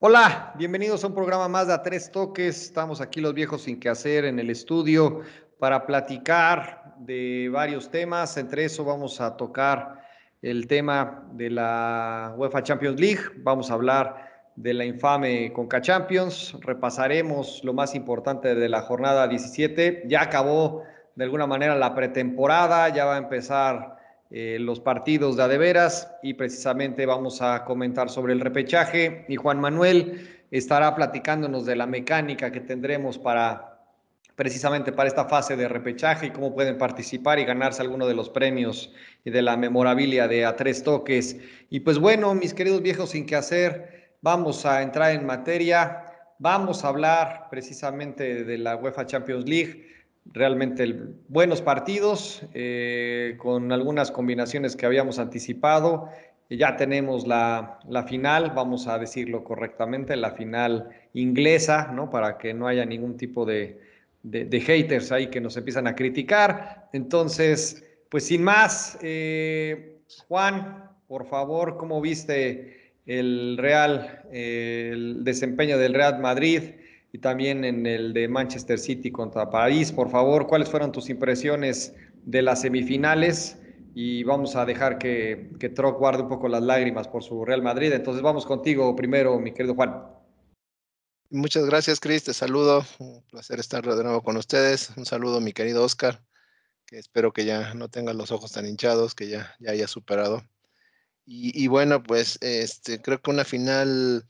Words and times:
Hola, 0.00 0.52
bienvenidos 0.56 1.02
a 1.02 1.08
un 1.08 1.14
programa 1.14 1.48
más 1.48 1.66
de 1.66 1.72
A 1.72 1.82
Tres 1.82 2.12
Toques. 2.12 2.66
Estamos 2.66 3.00
aquí 3.00 3.20
los 3.20 3.34
viejos 3.34 3.62
sin 3.62 3.80
que 3.80 3.88
hacer 3.88 4.26
en 4.26 4.38
el 4.38 4.48
estudio 4.48 5.22
para 5.58 5.86
platicar 5.86 6.94
de 7.00 7.50
varios 7.52 7.90
temas. 7.90 8.36
Entre 8.36 8.64
eso 8.64 8.84
vamos 8.84 9.20
a 9.20 9.36
tocar 9.36 10.04
el 10.40 10.68
tema 10.68 11.26
de 11.32 11.50
la 11.50 12.32
UEFA 12.36 12.62
Champions 12.62 13.00
League. 13.00 13.22
Vamos 13.38 13.72
a 13.72 13.74
hablar 13.74 14.52
de 14.54 14.72
la 14.72 14.84
infame 14.84 15.52
Conca 15.52 15.80
Champions. 15.80 16.56
Repasaremos 16.60 17.64
lo 17.64 17.72
más 17.72 17.96
importante 17.96 18.54
de 18.54 18.68
la 18.68 18.82
jornada 18.82 19.26
17. 19.26 20.04
Ya 20.06 20.22
acabó 20.22 20.84
de 21.16 21.24
alguna 21.24 21.48
manera 21.48 21.74
la 21.74 21.96
pretemporada, 21.96 22.88
ya 22.90 23.04
va 23.04 23.16
a 23.16 23.18
empezar 23.18 23.97
eh, 24.30 24.58
los 24.60 24.80
partidos 24.80 25.36
de 25.36 25.44
adeveras 25.44 26.12
y 26.22 26.34
precisamente 26.34 27.06
vamos 27.06 27.40
a 27.40 27.64
comentar 27.64 28.10
sobre 28.10 28.34
el 28.34 28.40
repechaje. 28.40 29.24
Y 29.28 29.36
Juan 29.36 29.60
Manuel 29.60 30.28
estará 30.50 30.94
platicándonos 30.94 31.64
de 31.64 31.76
la 31.76 31.86
mecánica 31.86 32.52
que 32.52 32.60
tendremos 32.60 33.18
para 33.18 33.78
precisamente 34.38 34.92
para 34.92 35.08
esta 35.08 35.24
fase 35.24 35.56
de 35.56 35.66
repechaje 35.66 36.26
y 36.26 36.30
cómo 36.30 36.54
pueden 36.54 36.78
participar 36.78 37.40
y 37.40 37.44
ganarse 37.44 37.82
alguno 37.82 38.06
de 38.06 38.14
los 38.14 38.30
premios 38.30 38.92
y 39.24 39.30
de 39.30 39.42
la 39.42 39.56
memorabilia 39.56 40.28
de 40.28 40.44
a 40.46 40.54
tres 40.54 40.84
toques. 40.84 41.36
Y 41.70 41.80
pues 41.80 41.98
bueno, 41.98 42.32
mis 42.36 42.54
queridos 42.54 42.80
viejos 42.80 43.10
sin 43.10 43.26
que 43.26 43.34
hacer, 43.34 44.12
vamos 44.20 44.64
a 44.64 44.82
entrar 44.82 45.10
en 45.10 45.26
materia, 45.26 46.04
vamos 46.38 46.84
a 46.84 46.88
hablar 46.88 47.48
precisamente 47.50 48.44
de 48.44 48.58
la 48.58 48.76
UEFA 48.76 49.06
Champions 49.06 49.48
League 49.48 49.88
realmente 50.32 50.96
buenos 51.28 51.62
partidos 51.62 52.42
eh, 52.54 53.36
con 53.38 53.72
algunas 53.72 54.10
combinaciones 54.10 54.76
que 54.76 54.86
habíamos 54.86 55.18
anticipado. 55.18 56.08
Ya 56.50 56.76
tenemos 56.76 57.26
la, 57.26 57.78
final, 58.06 58.52
vamos 58.54 58.88
a 58.88 58.98
decirlo 58.98 59.44
correctamente, 59.44 60.16
la 60.16 60.30
final 60.30 60.88
inglesa, 61.12 61.92
¿no? 61.92 62.08
Para 62.08 62.38
que 62.38 62.54
no 62.54 62.66
haya 62.66 62.86
ningún 62.86 63.16
tipo 63.16 63.44
de, 63.44 63.80
haters 64.24 65.12
ahí 65.12 65.28
que 65.28 65.40
nos 65.40 65.56
empiezan 65.56 65.86
a 65.86 65.94
criticar. 65.94 66.88
Entonces, 66.92 67.84
pues 68.08 68.24
sin 68.24 68.42
más, 68.42 68.98
eh, 69.02 69.98
Juan, 70.26 70.90
por 71.06 71.26
favor, 71.26 71.76
¿cómo 71.76 72.00
viste 72.00 72.94
el 73.04 73.56
Real, 73.58 74.22
el 74.32 75.22
desempeño 75.24 75.76
del 75.76 75.92
Real 75.92 76.18
Madrid? 76.18 76.62
Y 77.12 77.18
también 77.18 77.64
en 77.64 77.86
el 77.86 78.12
de 78.12 78.28
Manchester 78.28 78.78
City 78.78 79.10
contra 79.10 79.50
París. 79.50 79.92
Por 79.92 80.10
favor, 80.10 80.46
¿cuáles 80.46 80.68
fueron 80.68 80.92
tus 80.92 81.08
impresiones 81.08 81.94
de 82.24 82.42
las 82.42 82.60
semifinales? 82.60 83.58
Y 83.94 84.22
vamos 84.24 84.54
a 84.54 84.64
dejar 84.64 84.98
que, 84.98 85.50
que 85.58 85.70
Troc 85.70 85.98
guarde 85.98 86.22
un 86.22 86.28
poco 86.28 86.48
las 86.48 86.62
lágrimas 86.62 87.08
por 87.08 87.24
su 87.24 87.44
Real 87.44 87.62
Madrid. 87.62 87.92
Entonces 87.92 88.22
vamos 88.22 88.46
contigo 88.46 88.94
primero, 88.94 89.38
mi 89.38 89.52
querido 89.52 89.74
Juan. 89.74 90.02
Muchas 91.30 91.66
gracias, 91.66 91.98
Cris. 91.98 92.24
Te 92.24 92.32
saludo. 92.32 92.84
Un 92.98 93.22
placer 93.30 93.58
estar 93.58 93.84
de 93.84 94.02
nuevo 94.02 94.22
con 94.22 94.36
ustedes. 94.36 94.90
Un 94.96 95.04
saludo, 95.04 95.40
mi 95.40 95.52
querido 95.52 95.82
Oscar, 95.82 96.22
que 96.86 96.98
espero 96.98 97.32
que 97.32 97.44
ya 97.44 97.74
no 97.74 97.88
tenga 97.88 98.12
los 98.14 98.30
ojos 98.30 98.52
tan 98.52 98.66
hinchados, 98.66 99.14
que 99.14 99.28
ya, 99.28 99.54
ya 99.58 99.72
haya 99.72 99.88
superado. 99.88 100.42
Y, 101.26 101.62
y 101.62 101.66
bueno, 101.66 102.02
pues 102.02 102.38
este, 102.40 103.02
creo 103.02 103.20
que 103.20 103.30
una 103.30 103.44
final 103.44 104.24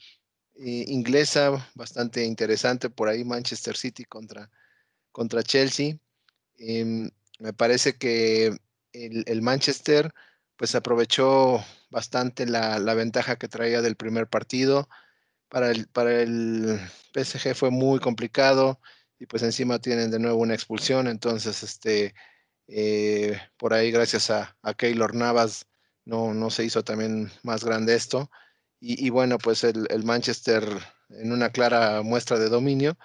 eh, 0.58 0.84
inglesa 0.88 1.70
bastante 1.74 2.24
interesante 2.24 2.90
por 2.90 3.08
ahí, 3.08 3.24
Manchester 3.24 3.76
City 3.76 4.04
contra, 4.04 4.50
contra 5.12 5.42
Chelsea. 5.42 5.98
Em, 6.56 7.10
me 7.38 7.52
parece 7.52 7.96
que 7.96 8.56
el, 8.92 9.42
Manchester 9.42 10.12
pues 10.56 10.74
aprovechó 10.74 11.64
bastante 11.90 12.46
la, 12.46 12.78
ventaja 12.94 13.36
que 13.36 13.48
traía 13.48 13.82
del 13.82 13.96
primer 13.96 14.28
partido. 14.28 14.88
Para 15.48 15.70
el, 15.70 15.86
para 15.88 16.20
el 16.20 16.80
PSG 17.14 17.54
fue 17.54 17.70
muy 17.70 18.00
complicado 18.00 18.80
y 19.18 19.26
pues 19.26 19.42
encima 19.42 19.78
tienen 19.78 20.10
de 20.10 20.18
nuevo 20.18 20.38
una 20.41 20.54
expulsión, 20.54 21.06
entonces 21.08 21.62
este, 21.62 22.14
eh, 22.66 23.41
por 23.56 23.74
ahí 23.74 23.91
gracias 23.91 24.30
a, 24.30 24.56
a 24.62 24.74
Keylor 24.74 25.14
Navas 25.14 25.66
no, 26.04 26.34
no 26.34 26.50
se 26.50 26.64
hizo 26.64 26.82
también 26.84 27.30
más 27.42 27.64
grande 27.64 27.94
esto. 27.94 28.30
Y, 28.81 29.11
bueno, 29.11 29.39
pues 29.39 29.65
el, 29.65 29.89
Manchester 30.05 30.65
en 31.11 31.33
una 31.33 31.50
clara 31.50 32.03
muestra 32.03 32.39
de 32.39 32.49
dominio, 32.49 32.97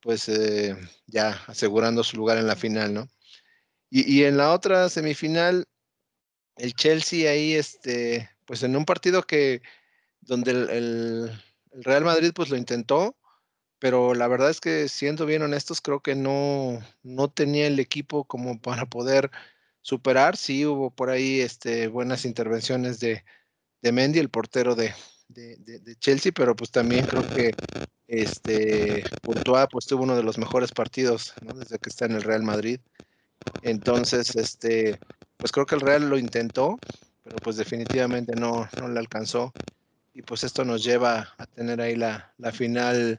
pues 0.00 0.28
eh, 0.28 0.76
ya 1.06 1.42
asegurando 1.46 2.02
su 2.02 2.16
lugar 2.16 2.38
en 2.38 2.46
la 2.46 2.56
final, 2.56 2.94
¿no? 2.94 3.08
Y, 3.90 4.24
en 4.24 4.38
la 4.38 4.52
otra 4.54 4.88
semifinal, 4.88 5.66
el 6.56 6.74
Chelsea 6.74 7.30
ahí, 7.30 7.54
este, 7.54 8.30
pues 8.46 8.62
en 8.62 8.74
un 8.74 8.86
partido 8.86 9.22
que, 9.22 9.62
donde 10.22 10.52
el, 10.52 11.30
Real 11.72 12.04
Madrid 12.04 12.32
pues 12.34 12.48
lo 12.50 12.56
intentó, 12.56 13.16
pero 13.78 14.14
la 14.14 14.28
verdad 14.28 14.50
es 14.50 14.60
que 14.60 14.88
siendo 14.88 15.26
bien 15.26 15.42
honestos, 15.42 15.80
creo 15.82 16.00
que 16.00 16.14
no, 16.14 16.80
no 17.02 17.30
tenía 17.30 17.66
el 17.66 17.78
equipo 17.80 18.24
como 18.24 18.60
para 18.60 18.86
poder 18.86 19.30
superar. 19.82 20.36
Sí 20.36 20.66
hubo 20.66 20.90
por 20.90 21.10
ahí 21.10 21.40
este, 21.40 21.88
buenas 21.88 22.24
intervenciones 22.24 23.00
de, 23.00 23.24
de 23.82 23.92
Mendy, 23.92 24.20
el 24.20 24.30
portero 24.30 24.74
de, 24.74 24.94
Chelsea, 25.98 26.32
pero 26.32 26.54
pues 26.54 26.70
también 26.70 27.06
creo 27.06 27.26
que 27.28 27.54
este 28.06 29.02
Courtois 29.24 29.66
pues 29.70 29.86
tuvo 29.86 30.02
uno 30.04 30.14
de 30.14 30.22
los 30.22 30.36
mejores 30.36 30.72
partidos 30.72 31.32
desde 31.54 31.78
que 31.78 31.88
está 31.88 32.04
en 32.04 32.12
el 32.12 32.22
Real 32.22 32.42
Madrid. 32.42 32.80
Entonces, 33.62 34.36
este, 34.36 34.98
pues 35.36 35.50
creo 35.52 35.66
que 35.66 35.74
el 35.74 35.80
Real 35.80 36.08
lo 36.08 36.18
intentó, 36.18 36.78
pero 37.22 37.36
pues 37.36 37.56
definitivamente 37.56 38.34
no, 38.36 38.68
no 38.78 38.88
le 38.88 38.98
alcanzó. 38.98 39.52
Y 40.14 40.22
pues 40.22 40.44
esto 40.44 40.64
nos 40.64 40.84
lleva 40.84 41.34
a 41.38 41.46
tener 41.46 41.80
ahí 41.80 41.96
la, 41.96 42.34
final 42.52 43.18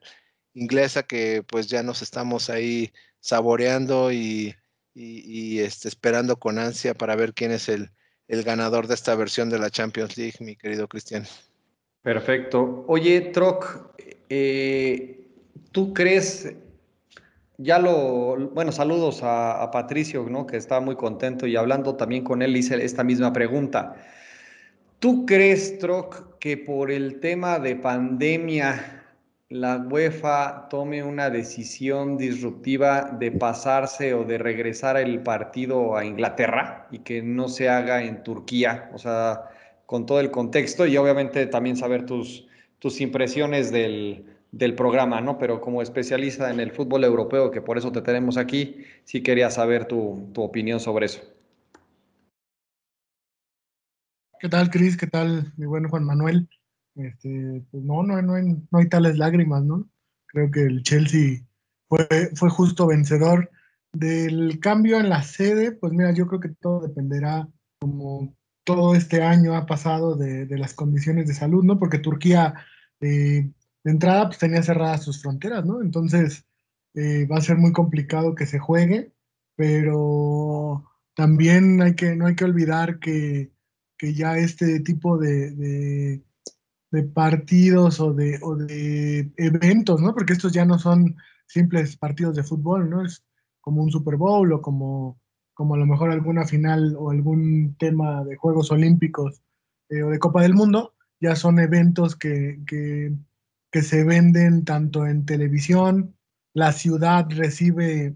inglesa 0.53 1.03
que 1.03 1.43
pues 1.43 1.67
ya 1.67 1.81
nos 1.81 2.03
estamos 2.03 2.51
ahí 2.51 2.93
saboreando 3.19 4.11
y, 4.11 4.55
este, 4.93 5.87
esperando 5.87 6.37
con 6.37 6.59
ansia 6.59 6.93
para 6.93 7.15
ver 7.15 7.33
quién 7.33 7.51
es 7.51 7.67
el, 7.69 7.91
el 8.33 8.43
ganador 8.43 8.87
de 8.87 8.95
esta 8.95 9.15
versión 9.15 9.49
de 9.49 9.59
la 9.59 9.69
Champions 9.69 10.17
League, 10.17 10.35
mi 10.39 10.55
querido 10.55 10.87
Cristian. 10.87 11.23
Perfecto. 12.01 12.83
Oye, 12.87 13.21
Troc, 13.21 13.93
eh, 14.27 15.27
¿tú 15.71 15.93
crees, 15.93 16.53
ya 17.57 17.79
lo, 17.79 18.49
bueno, 18.49 18.71
saludos 18.71 19.21
a, 19.23 19.69
Patricio, 19.71 20.25
¿no? 20.29 20.47
Que 20.47 20.57
está 20.57 20.79
muy 20.79 20.95
contento 20.95 21.45
y 21.47 21.55
hablando 21.55 21.95
también 21.95 22.23
con 22.23 22.41
él 22.41 22.57
hice 22.57 22.83
esta 22.83 23.03
misma 23.03 23.31
pregunta. 23.31 23.95
¿Tú 24.99 25.25
crees, 25.25 25.77
Troc, 25.79 26.37
que 26.39 26.57
por 26.57 26.91
el 26.91 27.19
tema 27.19 27.59
de 27.59 27.75
pandemia 27.75 29.02
la 29.53 29.77
UEFA 29.77 30.67
tome 30.67 31.03
una 31.03 31.29
decisión 31.29 32.17
disruptiva 32.17 33.11
de 33.19 33.31
pasarse 33.31 34.15
o 34.15 34.23
de 34.23 34.39
regresar 34.39 34.97
el 34.97 35.21
partido 35.21 35.95
a 35.95 36.03
Inglaterra 36.05 36.87
y 36.89 36.99
que 36.99 37.21
no 37.21 37.47
se 37.47 37.69
haga 37.69 38.03
en 38.03 38.23
Turquía, 38.23 38.89
o 38.95 38.97
sea, 38.97 39.43
con 39.85 40.07
todo 40.07 40.19
el 40.19 40.31
contexto 40.31 40.87
y 40.87 40.97
obviamente 40.97 41.45
también 41.45 41.77
saber 41.77 42.03
tus, 42.07 42.47
tus 42.79 42.99
impresiones 42.99 43.71
del, 43.71 44.25
programa, 44.75 45.21
¿no? 45.21 45.37
Pero 45.37 45.61
como 45.61 45.83
especialista 45.83 46.49
en 46.49 46.59
el 46.59 46.71
fútbol 46.71 47.03
europeo, 47.03 47.51
que 47.51 47.61
por 47.61 47.77
eso 47.77 47.91
te 47.91 48.01
tenemos 48.01 48.37
aquí, 48.37 48.83
sí 49.03 49.21
quería 49.21 49.51
saber 49.51 49.85
tu, 49.85 50.31
tu 50.33 50.41
opinión 50.41 50.79
sobre 50.79 51.05
eso. 51.05 51.21
¿Qué 54.39 54.49
tal, 54.49 54.71
Cris? 54.71 54.97
¿Qué 54.97 55.05
tal, 55.05 55.53
mi 55.57 55.67
buen 55.67 55.87
Juan 55.87 56.05
Manuel? 56.05 56.49
Este, 56.95 57.63
pues 57.71 57.83
no, 57.83 58.03
no, 58.03 58.21
no, 58.21 58.33
no 58.39 58.79
hay 58.79 58.89
tales 58.89 59.17
lágrimas, 59.17 59.63
¿no? 59.63 59.89
Creo 60.27 60.51
que 60.51 60.63
el 60.63 60.83
Chelsea 60.83 61.41
fue, 61.87 62.07
fue 62.35 62.49
justo 62.49 62.87
vencedor 62.87 63.49
del 63.93 64.59
cambio 64.59 64.99
en 64.99 65.09
la 65.09 65.23
sede, 65.23 65.71
pues 65.71 65.93
mira, 65.93 66.11
yo 66.11 66.27
creo 66.27 66.39
que 66.39 66.49
todo 66.49 66.81
dependerá, 66.81 67.47
como 67.79 68.35
todo 68.63 68.95
este 68.95 69.21
año 69.21 69.55
ha 69.55 69.65
pasado, 69.65 70.15
de, 70.15 70.47
las 70.57 70.73
condiciones 70.73 71.27
de 71.27 71.33
salud, 71.33 71.63
¿no? 71.63 71.79
Porque 71.79 71.99
Turquía, 71.99 72.55
eh, 73.01 73.51
de 73.83 73.91
entrada, 73.91 74.27
pues 74.27 74.39
tenía 74.39 74.63
cerradas 74.63 75.03
sus 75.03 75.21
fronteras, 75.21 75.65
¿no? 75.65 75.81
Entonces, 75.81 76.45
eh, 76.95 77.27
va 77.27 77.37
a 77.37 77.41
ser 77.41 77.57
muy 77.57 77.71
complicado 77.71 78.35
que 78.35 78.45
se 78.45 78.59
juegue, 78.59 79.13
pero 79.55 80.85
también 81.15 81.81
hay 81.81 81.95
que, 81.95 82.15
no 82.15 82.27
hay 82.27 82.35
que 82.35 82.45
olvidar 82.45 82.99
que, 82.99 83.51
que 83.97 84.13
ya 84.13 84.37
este 84.37 84.79
tipo 84.79 85.17
de 85.17 85.51
de 85.51 86.23
partidos 87.01 87.99
o 87.99 88.13
de, 88.13 88.37
o 88.43 88.55
de 88.55 89.31
eventos, 89.37 89.99
¿no? 89.99 90.13
Porque 90.13 90.33
estos 90.33 90.53
ya 90.53 90.63
no 90.63 90.77
son 90.77 91.15
simples 91.47 91.97
partidos 91.97 92.35
de 92.35 92.43
fútbol, 92.43 92.87
¿no? 92.87 93.03
Es 93.03 93.23
como 93.61 93.81
un 93.81 93.89
Super 93.89 94.15
Bowl 94.15 94.53
o 94.53 94.61
como, 94.61 95.19
como 95.55 95.73
a 95.73 95.77
lo 95.79 95.87
mejor 95.87 96.11
alguna 96.11 96.45
final 96.45 96.95
o 96.99 97.09
algún 97.09 97.75
tema 97.79 98.23
de 98.23 98.35
Juegos 98.35 98.71
Olímpicos 98.71 99.41
eh, 99.89 100.03
o 100.03 100.09
de 100.09 100.19
Copa 100.19 100.43
del 100.43 100.53
Mundo, 100.53 100.93
ya 101.19 101.35
son 101.35 101.57
eventos 101.57 102.15
que, 102.15 102.59
que, 102.67 103.81
se 103.81 104.03
venden 104.03 104.65
tanto 104.65 105.07
en 105.07 105.25
televisión, 105.25 106.15
la 106.53 106.73
ciudad 106.73 107.25
recibe 107.29 108.15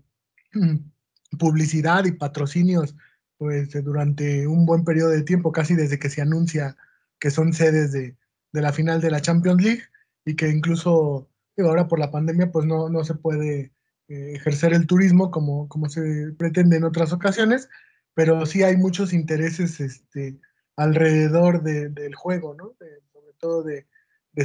publicidad 1.39 2.05
y 2.05 2.11
patrocinios 2.11 2.95
pues 3.37 3.71
durante 3.83 4.45
un 4.45 4.67
buen 4.67 4.83
periodo 4.83 5.09
de 5.09 5.23
tiempo, 5.23 5.51
casi 5.51 5.73
desde 5.73 5.97
que 5.97 6.09
se 6.09 6.21
anuncia 6.21 6.75
que 7.19 7.31
son 7.31 7.53
sedes 7.53 7.91
de, 7.91 8.15
de 8.51 8.61
la 8.61 8.73
final 8.73 9.01
de 9.01 9.11
la 9.11 9.21
Champions 9.21 9.61
League 9.61 9.83
y 10.25 10.35
que 10.35 10.49
incluso 10.49 11.29
ahora 11.57 11.87
por 11.87 11.99
la 11.99 12.11
pandemia 12.11 12.51
pues 12.51 12.65
no, 12.65 12.89
no 12.89 13.03
se 13.03 13.15
puede 13.15 13.71
eh, 14.09 14.33
ejercer 14.35 14.73
el 14.73 14.87
turismo 14.87 15.31
como, 15.31 15.67
como 15.67 15.89
se 15.89 16.33
pretende 16.37 16.77
en 16.77 16.83
otras 16.83 17.13
ocasiones, 17.13 17.69
pero 18.13 18.45
sí 18.45 18.63
hay 18.63 18.77
muchos 18.77 19.13
intereses 19.13 19.79
este, 19.79 20.39
alrededor 20.75 21.63
del 21.63 22.15
juego, 22.15 22.53
¿no? 22.53 22.75
sobre 23.11 23.33
todo 23.39 23.63
de, 23.63 23.85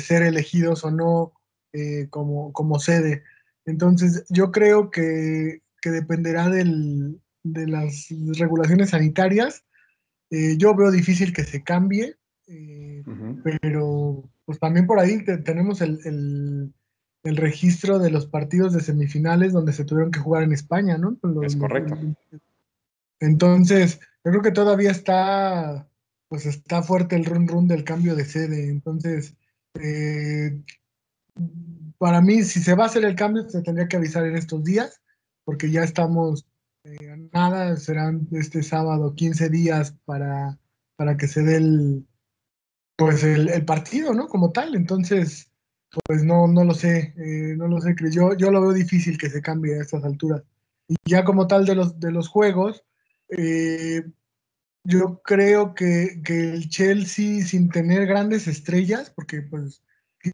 ser 0.00 0.22
elegidos 0.22 0.84
o 0.84 0.90
no 0.90 1.32
eh, 1.72 2.08
como, 2.08 2.52
como 2.52 2.78
sede. 2.78 3.24
Entonces, 3.66 4.24
yo 4.30 4.50
creo 4.50 4.90
que, 4.90 5.62
dependerá 5.84 6.48
del, 6.48 7.20
de 7.42 7.66
las 7.66 8.08
regulaciones 8.38 8.90
sanitarias. 8.90 9.64
Eh, 10.30 10.56
yo 10.56 10.74
veo 10.74 10.90
difícil 10.90 11.32
que 11.32 11.44
se 11.44 11.62
cambie, 11.62 12.16
pero 13.60 14.28
pues 14.44 14.58
también 14.58 14.86
por 14.86 14.98
ahí 14.98 15.24
tenemos 15.44 15.80
el, 15.80 16.72
el 17.24 17.36
registro 17.36 17.98
de 17.98 18.10
los 18.10 18.26
partidos 18.26 18.72
de 18.72 18.80
semifinales 18.80 19.52
donde 19.52 19.72
se 19.72 19.84
tuvieron 19.84 20.10
que 20.10 20.20
jugar 20.20 20.42
en 20.42 20.52
España, 20.52 20.98
¿no? 20.98 21.16
es 21.42 21.56
correcto. 21.56 21.96
Entonces, 23.20 24.00
yo 24.24 24.30
creo 24.32 24.42
que 24.42 24.50
todavía 24.50 24.90
está, 24.90 25.88
pues 26.28 26.46
está 26.46 26.82
fuerte 26.82 27.14
el 27.14 27.24
run 27.24 27.46
run 27.46 27.68
del 27.68 27.84
cambio 27.84 28.16
de 28.16 28.24
sede. 28.24 28.68
Entonces, 28.68 29.36
eh, 29.74 30.60
para 31.98 32.20
mí, 32.20 32.42
si 32.42 32.60
se 32.60 32.74
va 32.74 32.84
a 32.84 32.86
hacer 32.88 33.04
el 33.04 33.14
cambio, 33.14 33.48
se 33.48 33.62
tendría 33.62 33.86
que 33.86 33.96
avisar 33.96 34.26
en 34.26 34.36
estos 34.36 34.64
días, 34.64 35.00
porque 35.44 35.70
ya 35.70 35.84
estamos 35.84 36.46
eh, 36.84 37.28
nada, 37.32 37.76
serán 37.76 38.26
este 38.32 38.64
sábado 38.64 39.14
15 39.14 39.48
días 39.50 39.94
para, 40.04 40.58
para 40.96 41.16
que 41.16 41.28
se 41.28 41.42
dé 41.42 41.56
el, 41.58 42.06
pues 42.96 43.24
el, 43.24 43.48
el 43.48 43.64
partido, 43.64 44.14
¿no? 44.14 44.28
Como 44.28 44.52
tal. 44.52 44.74
Entonces, 44.74 45.52
pues 46.06 46.24
no, 46.24 46.46
no 46.46 46.64
lo 46.64 46.74
sé, 46.74 47.14
eh, 47.18 47.54
no 47.56 47.68
lo 47.68 47.80
sé, 47.80 47.94
Yo, 48.10 48.34
yo 48.36 48.50
lo 48.50 48.62
veo 48.62 48.72
difícil 48.72 49.18
que 49.18 49.28
se 49.30 49.42
cambie 49.42 49.78
a 49.78 49.82
estas 49.82 50.04
alturas. 50.04 50.42
Y 50.88 50.96
ya 51.04 51.24
como 51.24 51.46
tal 51.46 51.66
de 51.66 51.74
los, 51.74 52.00
de 52.00 52.12
los 52.12 52.28
juegos, 52.28 52.84
eh, 53.28 54.02
yo 54.84 55.20
creo 55.22 55.74
que, 55.74 56.22
el 56.26 56.68
Chelsea, 56.68 57.44
sin 57.44 57.68
tener 57.70 58.06
grandes 58.06 58.48
estrellas, 58.48 59.10
porque 59.14 59.42
pues 59.42 59.82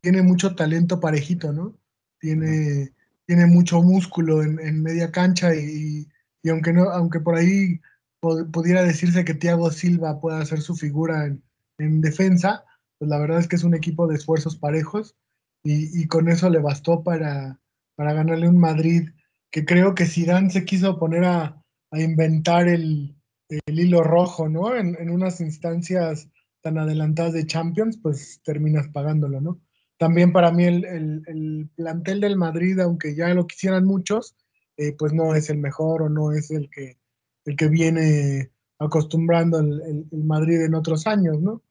tiene 0.02 0.22
mucho 0.22 0.55
talento 0.55 1.00
parejito, 1.00 1.52
¿no? 1.52 1.76
Tiene, 2.20 2.93
tiene 3.26 3.46
mucho 3.46 3.82
músculo 3.82 4.43
en, 4.43 4.82
media 4.82 5.10
cancha 5.10 5.55
y, 5.55 6.08
aunque 6.49 6.72
no, 6.72 6.84
aunque 6.90 7.20
por 7.20 7.37
ahí 7.37 7.81
pudiera 8.20 8.82
decirse 8.82 9.25
que 9.25 9.34
Thiago 9.34 9.70
Silva 9.70 10.20
pueda 10.20 10.40
hacer 10.40 10.60
su 10.60 10.76
figura 10.76 11.26
en, 11.26 11.43
en 11.79 12.01
defensa, 12.01 12.65
pues 12.99 13.09
la 13.09 13.19
verdad 13.19 13.39
es 13.39 13.49
que 13.49 13.57
es 13.57 13.65
un 13.65 13.75
equipo 13.75 14.07
de 14.07 14.17
esfuerzos 14.17 14.57
parejos 14.57 15.17
y, 15.65 16.07
con 16.07 16.29
eso 16.29 16.49
le 16.49 16.61
bastó 16.61 17.03
para, 17.03 17.61
para, 17.97 18.13
ganarle 18.13 18.49
un 18.49 18.59
Madrid 18.59 19.11
que 19.51 19.65
creo 19.65 19.95
que 19.95 20.07
Zidane 20.07 20.51
se 20.51 20.65
quiso 20.65 20.99
poner 20.99 21.25
a, 21.25 21.63
a 21.91 22.01
inventar 22.01 22.69
el, 22.69 23.17
el, 23.49 23.79
hilo 23.79 24.03
rojo, 24.03 24.49
¿no? 24.49 24.75
En, 24.75 24.97
en, 24.99 25.11
unas 25.11 25.41
instancias 25.41 26.29
tan 26.63 26.79
adelantadas 26.79 27.33
de 27.33 27.47
Champions, 27.47 27.99
pues 28.01 28.41
terminas 28.45 28.89
pagándolo, 28.89 29.41
¿no? 29.41 29.61
También 29.99 30.33
para 30.33 30.53
mí 30.53 30.65
el, 30.65 30.85
el, 30.85 31.23
el 31.27 31.71
plantel 31.75 32.21
del 32.21 32.37
Madrid, 32.37 32.79
aunque 32.81 33.15
ya 33.15 33.35
lo 33.35 33.47
quisieran 33.47 33.85
muchos, 33.85 34.37
eh, 34.79 34.95
pues 34.97 35.13
no 35.13 35.35
es 35.35 35.51
el 35.51 35.59
mejor 35.59 36.03
o 36.03 36.09
no 36.09 36.31
es 36.33 36.53
el 36.53 36.71
que, 36.71 36.99
el 37.45 37.57
que 37.57 37.69
viene 37.69 38.53
acostumbrando 38.79 39.59
el, 39.59 40.07
Madrid 40.13 40.63
en 40.63 40.77
otros 40.77 41.09
años, 41.09 41.41
¿no? 41.41 41.63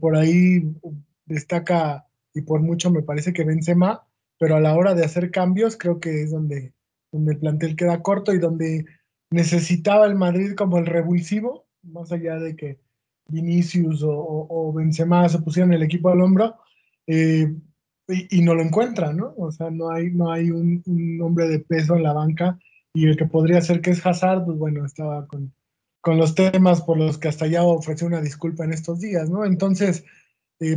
Por 0.00 0.16
ahí 0.16 0.62
destaca 1.26 2.06
y 2.34 2.42
por 2.42 2.60
mucho 2.60 2.90
me 2.90 3.02
parece 3.02 3.32
que 3.32 3.44
Benzema, 3.44 4.06
pero 4.38 4.56
a 4.56 4.60
la 4.60 4.74
hora 4.74 4.94
de 4.94 5.04
hacer 5.04 5.30
cambios 5.30 5.76
creo 5.76 6.00
que 6.00 6.22
es 6.22 6.30
donde, 6.30 6.72
donde 7.12 7.32
el 7.34 7.38
plantel 7.38 7.76
queda 7.76 8.02
corto 8.02 8.32
y 8.32 8.38
donde 8.38 8.86
necesitaba 9.30 10.06
el 10.06 10.14
Madrid 10.14 10.54
como 10.54 10.78
el 10.78 10.86
revulsivo, 10.86 11.66
más 11.82 12.12
allá 12.12 12.36
de 12.36 12.56
que 12.56 12.78
Vinicius 13.28 14.02
o, 14.02 14.12
o, 14.48 14.72
Benzema 14.72 15.28
se 15.28 15.38
pusieran 15.38 15.72
el 15.72 15.82
equipo 15.82 16.08
al 16.10 16.20
hombro, 16.20 16.56
eh, 17.06 17.54
y, 18.06 18.42
no 18.42 18.54
lo 18.54 18.62
encuentran, 18.62 19.16
¿no? 19.16 19.34
O 19.38 19.50
sea, 19.50 19.70
no 19.70 19.90
hay, 19.90 20.10
no 20.10 20.30
hay 20.30 20.50
un, 20.50 20.82
un, 20.86 21.22
hombre 21.22 21.48
de 21.48 21.58
peso 21.60 21.96
en 21.96 22.02
la 22.02 22.12
banca 22.12 22.58
y 22.92 23.06
el 23.06 23.16
que 23.16 23.24
podría 23.24 23.62
ser 23.62 23.80
que 23.80 23.90
es 23.90 24.04
Hazard, 24.04 24.44
pues 24.44 24.58
bueno, 24.58 24.84
estaba 24.84 25.26
con, 25.26 25.54
con 26.04 26.18
los 26.18 26.34
temas 26.34 26.82
por 26.82 26.98
los 26.98 27.16
que 27.16 27.28
hasta 27.28 27.46
ya 27.46 27.64
ofreció 27.64 28.06
una 28.06 28.20
disculpa 28.20 28.62
en 28.64 28.74
estos 28.74 29.00
días, 29.00 29.30
¿no? 29.30 29.46
Entonces, 29.46 30.04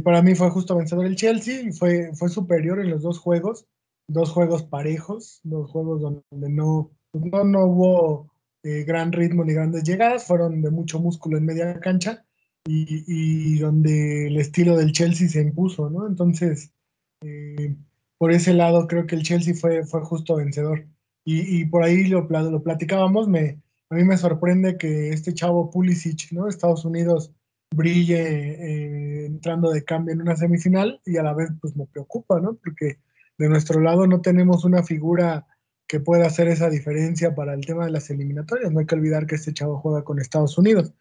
para 0.01 0.21
mí 0.21 0.35
fue 0.35 0.49
justo 0.49 0.77
vencedor 0.77 1.05
el 1.05 1.17
Chelsea 1.17 1.69
fue, 1.73 2.11
fue 2.15 2.29
superior 2.29 2.79
en 2.79 2.89
los 2.89 3.01
dos 3.01 3.19
juegos, 3.19 3.67
dos 4.07 4.31
juegos 4.31 4.63
parejos, 4.63 5.41
dos 5.43 5.69
juegos 5.69 6.01
donde 6.01 6.49
no, 6.49 6.91
no, 7.11 7.43
no 7.43 7.65
hubo 7.65 8.31
eh, 8.63 8.85
gran 8.85 9.11
ritmo 9.11 9.43
ni 9.43 9.53
grandes 9.53 9.83
llegadas, 9.83 10.23
fueron 10.23 10.61
de 10.61 10.71
mucho 10.71 10.97
músculo 10.97 11.37
en 11.37 11.45
media 11.45 11.77
cancha 11.81 12.25
y, 12.65 13.03
y 13.05 13.59
donde 13.59 14.27
el 14.27 14.37
estilo 14.37 14.77
del 14.77 14.93
Chelsea 14.93 15.27
se 15.27 15.41
impuso, 15.41 15.89
¿no? 15.89 16.07
Entonces, 16.07 16.71
eh, 17.19 17.75
por 18.17 18.31
ese 18.31 18.53
lado 18.53 18.87
creo 18.87 19.05
que 19.05 19.15
el 19.15 19.23
Chelsea 19.23 19.55
fue, 19.55 19.85
fue 19.85 19.99
justo 20.05 20.37
vencedor. 20.37 20.85
Y, 21.25 21.59
y 21.59 21.65
por 21.65 21.83
ahí 21.83 22.05
lo, 22.05 22.29
lo 22.29 22.63
platicábamos, 22.63 23.27
me, 23.27 23.59
a 23.89 23.95
mí 23.95 24.03
me 24.03 24.17
sorprende 24.17 24.77
que 24.77 25.09
este 25.09 25.33
chavo 25.33 25.69
Pulisic, 25.71 26.31
¿no? 26.31 26.47
Estados 26.47 26.85
Unidos 26.85 27.31
brille 27.75 28.19
eh, 28.19 29.25
entrando 29.25 29.71
de 29.71 29.83
cambio 29.83 30.13
en 30.13 30.21
una 30.21 30.35
semifinal 30.35 31.01
y 31.05 31.17
a 31.17 31.23
la 31.23 31.33
vez 31.33 31.49
pues 31.61 31.75
me 31.75 31.85
preocupa, 31.85 32.39
¿no? 32.39 32.55
Porque 32.55 32.99
de 33.37 33.49
nuestro 33.49 33.79
lado 33.79 34.07
no 34.07 34.21
tenemos 34.21 34.65
una 34.65 34.83
figura 34.83 35.47
que 35.87 35.99
pueda 35.99 36.27
hacer 36.27 36.47
esa 36.49 36.69
diferencia 36.69 37.33
para 37.33 37.53
el 37.53 37.65
tema 37.65 37.85
de 37.85 37.91
las 37.91 38.09
eliminatorias. 38.09 38.71
No 38.71 38.79
hay 38.79 38.85
que 38.85 38.95
olvidar 38.95 39.25
que 39.25 39.35
este 39.35 39.53
chavo 39.53 39.79
juega 39.79 40.03
con 40.03 40.19
Estados 40.19 40.57
Unidos. 40.57 40.93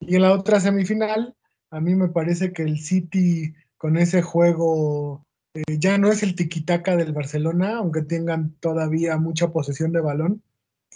Y 0.00 0.16
en 0.16 0.22
la 0.22 0.32
otra 0.32 0.60
semifinal, 0.60 1.34
a 1.70 1.80
mí 1.80 1.94
me 1.94 2.08
parece 2.08 2.52
que 2.52 2.62
el 2.62 2.78
City 2.78 3.54
con 3.78 3.96
ese 3.96 4.20
juego 4.20 5.24
eh, 5.54 5.78
ya 5.78 5.96
no 5.96 6.10
es 6.10 6.22
el 6.22 6.34
tiquitaca 6.34 6.96
del 6.96 7.12
Barcelona, 7.12 7.78
aunque 7.78 8.02
tengan 8.02 8.52
todavía 8.60 9.16
mucha 9.16 9.52
posesión 9.52 9.92
de 9.92 10.00
balón, 10.00 10.42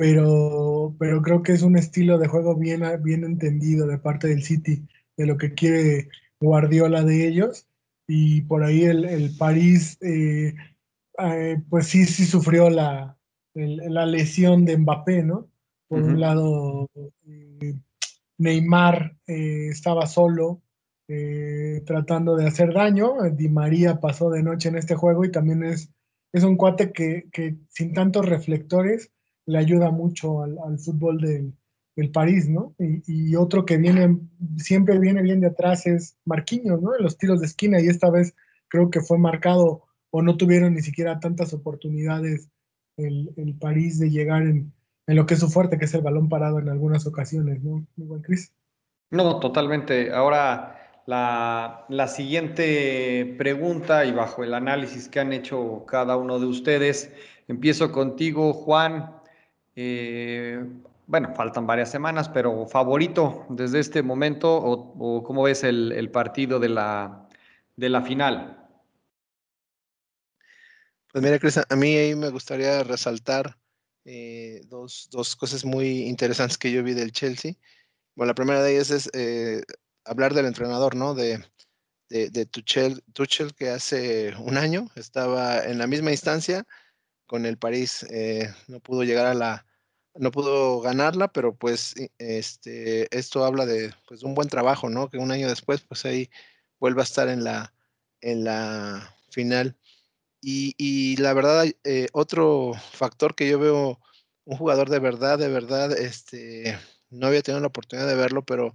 pero, 0.00 0.97
pero 0.99 1.20
creo 1.20 1.43
que 1.43 1.52
es 1.52 1.61
un 1.61 1.76
estilo 1.76 2.17
de 2.17 2.26
juego 2.26 2.56
bien, 2.56 2.82
bien 3.02 3.23
entendido 3.23 3.87
de 3.87 3.99
parte 3.99 4.29
del 4.29 4.43
City 4.43 4.89
de 5.15 5.27
lo 5.27 5.36
que 5.36 5.53
quiere 5.53 6.08
Guardiola 6.41 7.05
de 7.05 7.29
ellos. 7.29 7.69
Y 8.06 8.41
por 8.41 8.65
ahí 8.65 8.84
el, 8.84 9.36
París, 9.36 9.98
eh, 10.01 10.55
eh, 11.19 11.63
pues 11.69 11.89
sí, 11.89 12.06
sí 12.06 12.24
sufrió 12.24 12.70
la, 12.70 13.19
la 13.53 14.06
lesión 14.06 14.65
de 14.65 14.79
Mbappé, 14.79 15.22
¿no? 15.22 15.51
Por 15.86 16.01
un 16.01 16.19
lado, 16.19 16.89
eh, 17.27 17.74
Neymar 18.39 19.19
estaba 19.27 20.06
solo 20.06 20.63
tratando 21.84 22.36
de 22.36 22.46
hacer 22.46 22.72
daño. 22.72 23.17
Di 23.32 23.51
María 23.51 24.01
pasó 24.01 24.31
de 24.31 24.43
noche 24.43 24.70
en 24.70 24.77
este 24.77 24.94
juego 24.94 25.27
y 25.27 25.31
también 25.31 25.63
es, 25.63 25.93
es 26.32 26.43
un 26.43 26.56
cuate 26.56 26.91
que, 26.91 27.29
que 27.31 27.58
sin 27.69 27.93
tantos 27.93 28.24
reflectores 28.24 29.10
le 29.50 29.58
ayuda 29.58 29.90
mucho 29.90 30.42
al, 30.42 30.78
fútbol 30.78 31.20
del, 31.20 31.52
el 31.96 32.10
París, 32.10 32.48
¿no? 32.48 32.74
Y, 32.78 33.34
otro 33.34 33.64
que 33.64 33.76
viene, 33.76 34.19
siempre 34.56 34.98
viene 34.98 35.22
bien 35.22 35.40
de 35.40 35.48
atrás 35.48 35.86
es 35.86 36.16
Marquinhos, 36.24 36.80
¿no? 36.80 36.96
En 36.96 37.02
los 37.02 37.19
tiros 37.19 37.40
de 37.40 37.46
esquina 37.46 37.80
y 37.80 37.88
esta 37.88 38.10
vez 38.10 38.34
creo 38.69 38.90
que 38.90 39.00
fue 39.00 39.19
marcado 39.19 39.82
o 40.10 40.22
no 40.22 40.36
tuvieron 40.36 40.74
ni 40.74 40.82
siquiera 40.82 41.20
tantas 41.20 41.52
oportunidades 41.52 42.48
el, 42.96 43.56
París 43.60 43.98
de 43.98 44.10
llegar 44.10 44.42
en, 44.42 44.72
lo 45.06 45.26
que 45.26 45.34
es 45.34 45.40
su 45.40 45.48
fuerte, 45.48 45.78
que 45.78 45.86
es 45.86 45.94
el 45.94 46.02
balón 46.02 46.28
parado 46.28 46.60
en 46.60 46.69
algunas 46.69 47.06
ocasiones, 47.06 47.62
¿no? 47.62 47.84
Igual, 47.96 48.22
Cris. 48.22 48.52
No, 49.10 49.40
totalmente. 49.40 50.12
Ahora, 50.12 51.02
la, 51.06 51.86
la, 51.88 52.06
siguiente 52.06 53.34
pregunta 53.36 54.04
y 54.04 54.12
bajo 54.12 54.44
el 54.44 54.54
análisis 54.54 55.08
que 55.08 55.19
han 55.19 55.32
hecho 55.32 55.84
cada 55.86 56.16
uno 56.16 56.38
de 56.38 56.46
ustedes, 56.46 57.12
empiezo 57.48 57.90
contigo, 57.90 58.52
Juan. 58.52 59.19
Eh, 59.74 60.65
bueno, 61.06 61.34
faltan 61.34 61.67
varias 61.67 61.91
semanas, 61.91 62.29
pero 62.29 62.67
favorito 62.67 63.46
desde 63.48 63.81
este 63.81 64.03
momento 64.03 64.55
o, 64.56 65.22
cómo 65.22 65.43
ves 65.43 65.65
el, 65.65 66.10
partido 66.10 66.58
de 66.60 66.69
la, 66.69 67.29
de 67.77 67.89
la 67.89 68.03
final? 68.03 68.69
Pues 71.12 71.24
mira, 71.24 71.39
Cris, 71.39 71.58
a 71.58 71.77
mí 71.77 71.96
ahí 71.96 72.15
me 72.15 72.31
gustaría 72.31 72.84
resaltar 72.84 73.58
eh, 74.05 74.60
dos, 74.69 75.08
cosas 75.36 75.65
muy 75.65 76.03
interesantes 76.03 76.56
que 76.56 76.70
yo 76.70 76.84
vi 76.84 76.94
del 76.94 77.12
Chelsea. 77.12 77.55
Bueno, 78.15 78.31
la 78.31 78.34
primera 78.34 78.62
de 78.62 78.74
ellas 78.74 78.91
es 78.91 79.10
eh, 79.12 79.62
hablar 80.05 80.34
del 80.34 80.46
entrenador, 80.46 80.94
¿no? 80.94 81.15
De, 81.15 81.44
de, 82.08 82.46
Tuchel, 82.46 83.03
Tuchel, 83.12 83.55
que 83.55 83.70
hace 83.70 84.34
un 84.36 84.58
año 84.58 84.89
estaba 84.96 85.65
en 85.65 85.79
la 85.79 85.86
misma 85.86 86.10
instancia 86.10 86.67
con 87.31 87.46
el 87.46 87.58
París, 87.58 88.05
eh, 88.10 88.53
no 88.67 88.81
pudo 88.81 89.05
llegar 89.05 89.27
a 89.27 89.34
la, 89.34 89.65
no 90.17 90.32
pudo 90.32 90.81
ganarla, 90.81 91.29
pero 91.29 91.55
pues 91.55 91.94
este, 92.19 93.06
esto 93.17 93.44
habla 93.44 93.67
de 93.67 93.94
pues, 94.08 94.25
un 94.25 94.34
buen 94.34 94.49
trabajo, 94.49 94.91
¿no? 94.91 95.08
Que 95.08 95.19
un 95.19 95.31
año 95.31 95.49
después, 95.49 95.81
pues 95.81 96.05
ahí 96.05 96.29
vuelva 96.81 97.03
a 97.03 97.05
estar 97.05 97.29
en 97.29 97.44
la, 97.44 97.72
en 98.20 98.43
la 98.43 99.15
final. 99.31 99.77
Y, 100.43 101.17
la 101.19 101.32
verdad, 101.32 101.67
eh, 101.84 102.08
otro 102.13 102.72
factor 102.94 103.37
que 103.37 103.49
yo 103.49 103.60
veo, 103.60 104.01
un 104.44 104.56
jugador 104.56 104.91
de 104.91 104.99
verdad, 104.99 105.39
de 105.39 105.51
verdad, 105.51 105.96
este, 105.96 106.77
no 107.10 107.29
había 107.29 107.43
tenido 107.43 107.60
la 107.60 107.69
oportunidad 107.69 108.08
de 108.08 108.17
verlo, 108.17 108.44
pero 108.44 108.75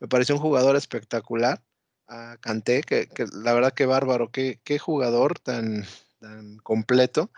me 0.00 0.08
pareció 0.08 0.34
un 0.34 0.40
jugador 0.40 0.74
espectacular. 0.74 1.62
A 2.08 2.36
Canté, 2.40 2.82
que, 2.82 3.06
la 3.32 3.52
verdad 3.54 3.72
que 3.72 3.86
bárbaro, 3.86 4.32
qué, 4.32 4.60
qué 4.64 4.80
jugador 4.80 5.38
tan, 5.38 5.84
tan 6.18 6.56
completo. 6.58 7.30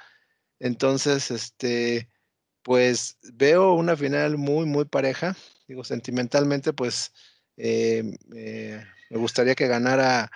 Entonces, 0.60 1.30
este, 1.30 2.08
pues 2.62 3.18
veo 3.34 3.74
una 3.74 3.96
final 3.96 4.38
muy, 4.38 4.66
muy 4.66 4.84
pareja. 4.84 5.36
Digo, 5.68 5.84
sentimentalmente, 5.84 6.72
pues 6.72 7.12
eh, 7.56 8.16
me 9.10 9.18
gustaría 9.18 9.54
que 9.54 9.68
ganara, 9.68 10.30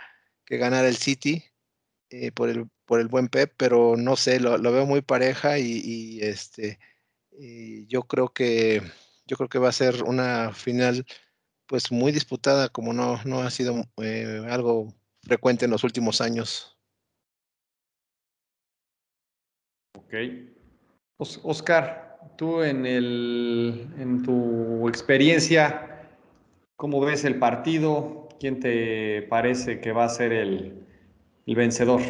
que 0.45 0.59
ganara 0.59 0.89
el 0.89 0.97
City 0.97 1.45
eh, 2.11 2.33
por, 2.33 2.49
el, 2.49 2.69
por 2.87 3.01
el 3.01 3.09
buen 3.09 3.29
Pep, 3.29 3.55
pero 3.57 3.97
no 3.97 4.17
sé, 4.17 4.41
lo, 4.41 4.61
veo 4.61 4.87
muy 4.87 5.03
pareja 5.03 5.59
y, 5.59 6.21
este, 6.23 6.79
yo 7.89 8.03
creo 8.05 8.33
que 8.33 8.83
yo 9.29 9.37
creo 9.37 9.49
que 9.49 9.59
va 9.59 9.69
a 9.69 9.73
ser 9.73 10.03
una 10.05 10.53
final 10.55 11.07
pues 11.67 11.93
muy 11.93 12.13
disputada, 12.13 12.71
como 12.71 12.95
no, 12.95 13.21
no 13.25 13.43
ha 13.43 13.51
sido 13.51 13.85
eh, 14.03 14.43
algo 14.49 14.95
frecuente 15.23 15.67
en 15.67 15.71
los 15.71 15.85
últimos 15.85 16.23
años. 16.23 16.78
Ok. 20.09 20.15
Oscar, 21.19 22.19
tú 22.37 22.63
en, 22.63 22.87
el, 22.87 23.93
en 23.99 24.23
tu 24.23 24.89
experiencia, 24.89 26.09
¿cómo 26.77 27.01
ves 27.01 27.25
el 27.25 27.39
partido? 27.39 28.29
¿Quién 28.41 28.59
te 28.59 29.23
parece 29.23 29.81
que 29.81 29.93
va 29.93 30.05
a 30.05 30.09
ser 30.09 30.33
el, 30.33 30.87
vencedor? 31.45 32.01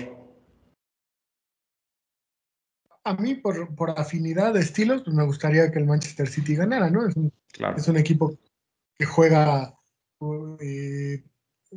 A 3.02 3.14
mí, 3.14 3.34
por, 3.34 3.74
por, 3.74 3.98
afinidad 3.98 4.54
de 4.54 4.60
estilos, 4.60 5.02
pues 5.02 5.16
me 5.16 5.24
gustaría 5.24 5.72
que 5.72 5.80
el 5.80 5.86
Manchester 5.86 6.28
City 6.28 6.54
ganara, 6.54 6.90
¿no? 6.90 7.08
Es 7.08 7.16
un, 7.16 7.32
es 7.76 7.88
un 7.88 7.96
equipo 7.96 8.38
que 8.96 9.06
juega, 9.06 9.74
eh, 10.60 11.24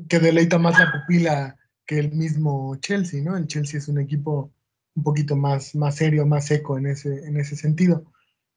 que 0.08 0.20
deleita 0.20 0.60
más 0.60 0.78
la 0.78 0.92
pupila 0.92 1.58
que 1.86 1.98
el 1.98 2.12
mismo 2.12 2.76
Chelsea, 2.76 3.24
¿no? 3.24 3.38
El 3.38 3.48
Chelsea 3.48 3.80
es 3.80 3.88
un 3.88 4.00
equipo 4.00 4.52
un 4.96 5.04
poquito 5.04 5.36
más, 5.36 5.76
más 5.76 5.96
serio, 5.96 6.26
más 6.26 6.46
seco 6.46 6.78
en 6.78 6.88
ese, 6.88 7.26
en 7.26 7.38
ese 7.38 7.56
sentido. 7.56 8.06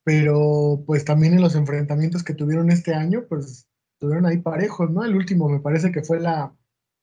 Pero 0.04 0.82
pues 0.86 1.04
también 1.04 1.34
en 1.34 1.40
los 1.40 1.54
enfrentamientos 1.54 2.22
que 2.22 2.34
tuvieron 2.34 2.70
este 2.70 2.94
año, 2.94 3.24
pues 3.28 3.66
tuvieron 3.98 4.26
ahí 4.26 4.38
parejos, 4.38 4.90
¿no? 4.90 5.04
El 5.04 5.16
último 5.16 5.48
me 5.48 5.60
parece 5.60 5.92
que 5.92 6.02
fue 6.02 6.20
la, 6.20 6.54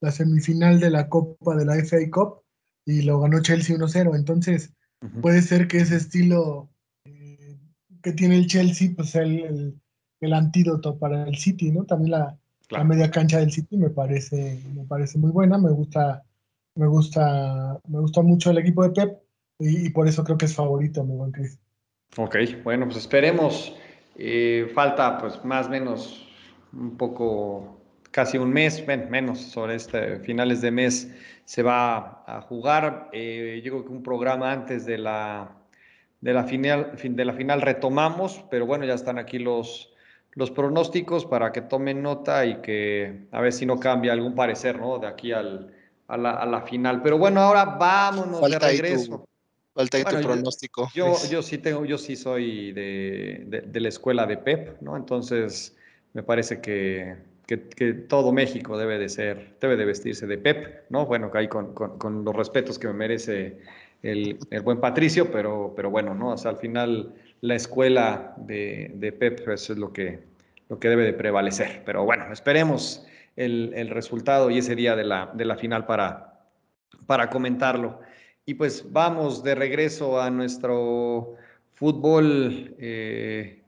la 0.01 0.11
semifinal 0.11 0.79
de 0.79 0.89
la 0.89 1.09
Copa 1.09 1.55
de 1.55 1.65
la 1.65 1.75
FA 1.83 1.97
Cup 2.11 2.41
y 2.85 3.01
lo 3.03 3.19
ganó 3.19 3.41
Chelsea 3.41 3.75
1-0. 3.75 4.15
Entonces 4.15 4.73
puede 5.21 5.41
ser 5.41 5.67
que 5.67 5.77
ese 5.77 5.95
estilo 5.95 6.69
eh, 7.05 7.57
que 8.03 8.11
tiene 8.11 8.35
el 8.37 8.47
Chelsea, 8.47 8.91
pues 8.95 9.15
el, 9.15 9.79
el, 10.19 10.33
antídoto 10.33 10.99
para 10.99 11.27
el 11.27 11.37
City, 11.37 11.71
¿no? 11.71 11.85
También 11.85 12.11
la, 12.11 12.37
la 12.69 12.83
media 12.83 13.09
cancha 13.09 13.39
del 13.39 13.51
City 13.51 13.77
me 13.77 13.89
parece, 13.89 14.61
me 14.75 14.85
parece 14.85 15.17
muy 15.17 15.31
buena, 15.31 15.57
me 15.57 15.71
gusta 15.71 16.23
me 16.75 16.87
gusta, 16.87 17.79
me 17.87 17.99
gusta 17.99 18.21
mucho 18.21 18.51
el 18.51 18.57
equipo 18.57 18.83
de 18.83 18.91
Pep 18.91 19.19
y, 19.59 19.89
por 19.89 20.07
eso 20.07 20.23
creo 20.23 20.37
que 20.37 20.45
es 20.45 20.55
favorito, 20.55 21.03
mi 21.03 21.15
buen 21.15 21.31
Chris. 21.31 21.59
Ok, 22.17 22.35
bueno, 22.63 22.85
pues 22.85 22.97
esperemos. 22.97 23.75
Eh, 24.17 24.69
falta 24.73 25.17
pues 25.17 25.43
más 25.45 25.67
o 25.67 25.69
menos 25.69 26.27
un 26.73 26.97
poco, 26.97 27.79
casi 28.11 28.37
un 28.37 28.51
mes, 28.51 28.85
menos 28.87 29.39
sobre 29.39 29.75
este 29.75 30.19
finales 30.19 30.61
de 30.61 30.71
mes 30.71 31.13
se 31.45 31.63
va 31.63 32.23
a 32.27 32.41
jugar. 32.41 33.09
Eh, 33.13 33.61
yo 33.63 33.71
creo 33.71 33.85
que 33.85 33.91
un 33.91 34.03
programa 34.03 34.51
antes 34.51 34.85
de 34.85 34.97
la, 34.97 35.51
de 36.21 36.33
la, 36.33 36.43
final, 36.43 36.93
de 37.01 37.25
la 37.25 37.33
final 37.33 37.61
retomamos, 37.61 38.43
pero 38.49 38.65
bueno, 38.65 38.85
ya 38.85 38.93
están 38.93 39.17
aquí 39.17 39.39
los, 39.39 39.93
los 40.33 40.51
pronósticos 40.51 41.25
para 41.25 41.51
que 41.51 41.61
tomen 41.61 42.01
nota 42.01 42.45
y 42.45 42.61
que 42.61 43.27
a 43.31 43.41
ver 43.41 43.53
si 43.53 43.65
no 43.65 43.79
cambia 43.79 44.13
algún 44.13 44.35
parecer, 44.35 44.79
¿no? 44.79 44.99
De 44.99 45.07
aquí 45.07 45.31
al, 45.31 45.73
a 46.11 46.45
la, 46.45 46.61
final. 46.61 47.01
Pero 47.01 47.17
bueno, 47.17 47.41
ahora 47.41 47.65
vámonos 47.65 48.41
de 48.49 48.59
regreso. 48.59 49.25
falta 49.73 49.97
ahí 49.97 50.03
tu 50.03 50.21
pronóstico. 50.21 50.89
Yo, 50.93 51.15
yo, 51.29 51.41
sí 51.41 51.57
tengo, 51.57 51.85
yo 51.85 51.97
sí 51.97 52.15
soy 52.15 52.73
de, 52.73 53.69
la 53.73 53.89
escuela 53.89 54.25
de 54.25 54.37
Pep, 54.37 54.81
¿no? 54.81 54.97
Entonces 54.97 55.75
me 56.13 56.23
parece 56.23 56.59
que, 56.59 57.29
todo 58.07 58.31
México 58.31 58.77
debe 58.77 58.97
de 58.97 59.09
ser, 59.09 59.55
debe 59.59 59.75
de 59.75 59.85
vestirse 59.85 60.27
de 60.27 60.37
Pep, 60.37 60.85
¿no? 60.89 61.05
Bueno, 61.05 61.31
que 61.31 61.37
hay 61.39 61.47
con, 61.47 61.73
los 62.23 62.35
respetos 62.35 62.77
que 62.77 62.87
me 62.87 62.93
merece 62.93 63.59
el, 64.03 64.37
buen 64.63 64.79
Patricio, 64.79 65.31
pero, 65.31 65.73
pero 65.75 65.89
bueno, 65.89 66.13
¿no? 66.13 66.33
O 66.33 66.37
sea, 66.37 66.51
al 66.51 66.57
final 66.57 67.13
la 67.41 67.55
escuela 67.55 68.33
de, 68.37 68.91
de 68.95 69.11
Pep 69.11 69.47
eso 69.47 69.73
es 69.73 69.79
lo 69.79 69.91
que, 69.93 70.19
lo 70.69 70.79
que 70.79 70.89
debe 70.89 71.03
de 71.03 71.13
prevalecer. 71.13 71.83
Pero 71.85 72.03
bueno, 72.03 72.31
esperemos 72.31 73.05
el, 73.35 73.89
resultado 73.89 74.49
y 74.49 74.57
ese 74.57 74.75
día 74.75 74.95
de 74.95 75.03
la, 75.03 75.31
de 75.33 75.45
la 75.45 75.55
final 75.55 75.85
para, 75.85 76.31
para 77.05 77.29
comentarlo. 77.29 77.99
Y 78.45 78.55
pues 78.55 78.91
vamos 78.91 79.43
de 79.43 79.55
regreso 79.55 80.19
a 80.19 80.29
nuestro 80.29 81.35
fútbol 81.73 82.75
eh, 82.79 83.63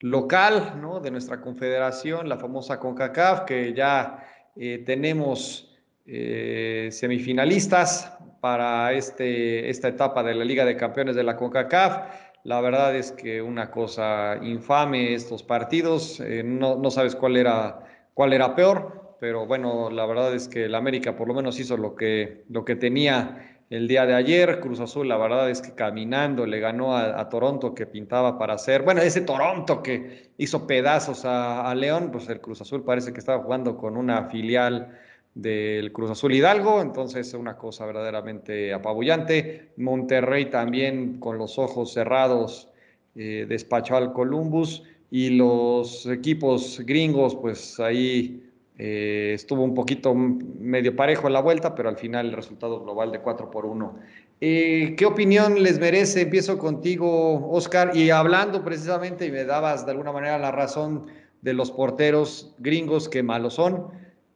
local, 0.00 0.78
¿no? 0.80 1.00
De 1.00 1.10
nuestra 1.10 1.40
confederación, 1.40 2.28
la 2.28 2.36
famosa 2.36 2.78
CONCACAF, 2.78 3.44
que 3.44 3.72
ya 3.74 4.24
eh, 4.56 4.82
tenemos 4.84 5.74
eh, 6.06 6.88
semifinalistas 6.92 8.16
para 8.40 8.92
este, 8.92 9.68
esta 9.68 9.88
etapa 9.88 10.22
de 10.22 10.34
la 10.34 10.44
Liga 10.44 10.64
de 10.64 10.76
Campeones 10.76 11.16
de 11.16 11.24
la 11.24 11.36
CONCACAF. 11.36 11.98
La 12.44 12.60
verdad 12.60 12.94
es 12.96 13.12
que 13.12 13.42
una 13.42 13.70
cosa 13.70 14.38
infame 14.42 15.14
estos 15.14 15.42
partidos, 15.42 16.22
no, 16.44 16.76
no, 16.76 16.90
sabes 16.90 17.14
cuál 17.14 17.36
era, 17.36 17.80
cuál 18.14 18.32
era 18.32 18.54
peor 18.54 18.99
pero 19.20 19.46
bueno, 19.46 19.90
la 19.90 20.06
verdad 20.06 20.34
es 20.34 20.48
que 20.48 20.64
el 20.64 20.74
América 20.74 21.14
por 21.14 21.28
lo 21.28 21.34
menos 21.34 21.60
hizo 21.60 21.76
lo 21.76 21.94
que, 21.94 22.44
lo 22.48 22.64
que 22.64 22.74
tenía 22.74 23.60
el 23.68 23.86
día 23.86 24.06
de 24.06 24.14
ayer. 24.14 24.60
Cruz 24.60 24.80
Azul, 24.80 25.08
la 25.08 25.18
verdad 25.18 25.48
es 25.50 25.60
que 25.60 25.74
caminando 25.74 26.46
le 26.46 26.58
ganó 26.58 26.96
a, 26.96 27.28
Toronto 27.28 27.74
que 27.74 27.86
pintaba 27.86 28.38
para 28.38 28.54
hacer, 28.54 28.82
bueno, 28.82 29.02
ese 29.02 29.20
Toronto 29.20 29.82
que 29.82 30.30
hizo 30.38 30.66
pedazos 30.66 31.24
a, 31.24 31.72
León, 31.74 32.10
pues 32.10 32.28
el 32.30 32.40
Cruz 32.40 32.62
Azul 32.62 32.82
parece 32.82 33.12
que 33.12 33.20
estaba 33.20 33.42
jugando 33.42 33.76
con 33.76 33.96
una 33.96 34.24
filial 34.24 34.98
del 35.34 35.92
Cruz 35.92 36.10
Azul 36.10 36.34
Hidalgo, 36.34 36.80
entonces 36.80 37.32
una 37.34 37.56
cosa 37.56 37.86
verdaderamente 37.86 38.72
apabullante. 38.72 39.68
Monterrey 39.76 40.46
también 40.46 41.20
con 41.20 41.38
los 41.38 41.58
ojos 41.58 41.92
cerrados 41.92 42.68
eh, 43.14 43.46
despachó 43.48 43.96
al 43.96 44.12
Columbus 44.12 44.82
y 45.10 45.30
los 45.30 46.06
equipos 46.06 46.80
gringos, 46.84 47.36
pues 47.36 47.78
ahí 47.78 48.49
eh, 48.82 49.34
estuvo 49.34 49.62
un 49.62 49.74
poquito 49.74 50.14
medio 50.14 50.96
parejo 50.96 51.26
en 51.26 51.34
la 51.34 51.42
vuelta, 51.42 51.74
pero 51.74 51.90
al 51.90 51.98
final 51.98 52.28
el 52.28 52.32
resultado 52.32 52.80
global 52.82 53.12
de 53.12 53.20
4 53.20 53.50
por 53.50 53.66
1. 53.66 53.98
Eh, 54.40 54.94
¿Qué 54.96 55.04
opinión 55.04 55.62
les 55.62 55.78
merece? 55.78 56.22
Empiezo 56.22 56.56
contigo, 56.56 57.50
Oscar, 57.50 57.94
y 57.94 58.08
hablando 58.08 58.64
precisamente, 58.64 59.26
y 59.26 59.30
me 59.30 59.44
dabas 59.44 59.84
de 59.84 59.90
alguna 59.92 60.12
manera 60.12 60.38
la 60.38 60.50
razón 60.50 61.08
de 61.42 61.52
los 61.52 61.70
porteros 61.70 62.54
gringos 62.58 63.10
que 63.10 63.22
malos 63.22 63.52
son, 63.52 63.88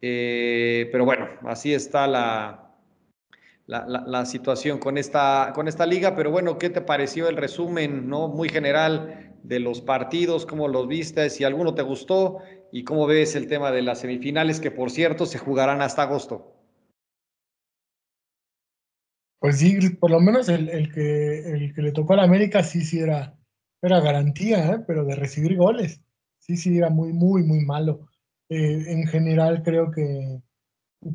eh, 0.02 0.90
pero 0.92 1.06
bueno, 1.06 1.26
así 1.44 1.72
está 1.72 2.06
la, 2.06 2.70
la, 3.66 4.26
situación 4.26 4.78
con 4.78 4.98
esta, 4.98 5.52
con 5.54 5.68
esta 5.68 5.86
liga, 5.86 6.14
pero 6.14 6.30
bueno, 6.30 6.58
¿qué 6.58 6.68
te 6.68 6.82
pareció 6.82 7.30
el 7.30 7.38
resumen, 7.38 8.10
no 8.10 8.28
muy 8.28 8.50
general 8.50 9.33
de 9.44 9.60
los 9.60 9.82
partidos, 9.82 10.46
cómo 10.46 10.68
los 10.68 10.88
viste, 10.88 11.28
si 11.28 11.44
alguno 11.44 11.74
te 11.74 11.82
gustó 11.82 12.38
y 12.72 12.82
cómo 12.82 13.06
ves 13.06 13.36
el 13.36 13.46
tema 13.46 13.70
de 13.70 13.82
las 13.82 14.00
semifinales 14.00 14.58
que 14.58 14.70
por 14.70 14.90
cierto 14.90 15.26
se 15.26 15.38
jugarán 15.38 15.82
hasta 15.82 16.02
agosto. 16.02 16.50
Pues 19.38 19.58
sí, 19.58 19.90
por 19.90 20.10
lo 20.10 20.20
menos 20.20 20.48
el, 20.48 20.90
que, 20.90 21.40
el 21.40 21.74
que 21.74 21.82
le 21.82 21.92
tocó 21.92 22.14
a 22.14 22.16
la 22.16 22.22
América 22.22 22.62
sí, 22.62 22.80
sí 22.80 23.00
era, 23.00 23.38
era 23.82 24.00
garantía, 24.00 24.72
¿eh? 24.72 24.78
pero 24.86 25.04
de 25.04 25.14
recibir 25.14 25.58
goles, 25.58 26.00
sí, 26.38 26.56
sí 26.56 26.78
era 26.78 26.88
muy, 26.88 27.12
muy, 27.12 27.42
muy 27.42 27.60
malo. 27.66 28.08
Eh, 28.48 28.84
en 28.86 29.06
general 29.06 29.62
creo 29.62 29.90
que, 29.90 30.40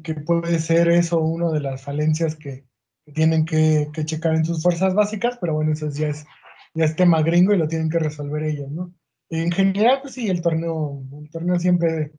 que 0.04 0.14
puede 0.14 0.60
ser 0.60 0.88
eso 0.90 1.20
una 1.20 1.52
de 1.52 1.62
las 1.62 1.82
falencias 1.82 2.36
que, 2.36 2.70
tienen 3.16 3.44
que, 3.44 3.90
que, 3.92 4.06
checar 4.06 4.36
en 4.36 4.46
sus 4.46 4.62
fuerzas 4.62 4.94
básicas, 4.94 5.40
pero 5.42 5.56
bueno, 5.56 5.74
eso 5.74 5.90
ya 5.90 6.10
es 6.10 6.28
ya 6.74 6.86
es 6.86 6.96
tema 6.96 7.22
gringo 7.22 7.54
y 7.54 7.58
lo 7.58 7.68
tienen 7.68 7.90
que 7.90 8.00
resolver 8.00 8.44
ellos, 8.44 8.72
¿no? 8.72 8.94
En 9.30 9.52
general, 9.52 10.00
pues 10.02 10.16
sí, 10.16 10.28
el 10.28 10.42
torneo, 10.42 11.04
el 11.22 11.30
torneo 11.30 11.60
siempre, 11.60 12.14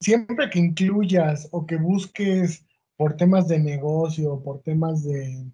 siempre 0.00 0.48
que 0.50 0.58
incluyas 0.58 1.48
o 1.52 1.66
que 1.66 1.76
busques 1.76 2.64
por 2.96 3.16
temas 3.16 3.46
de 3.48 3.58
negocio, 3.58 4.42
por 4.42 4.62
temas 4.62 5.04
de, 5.04 5.50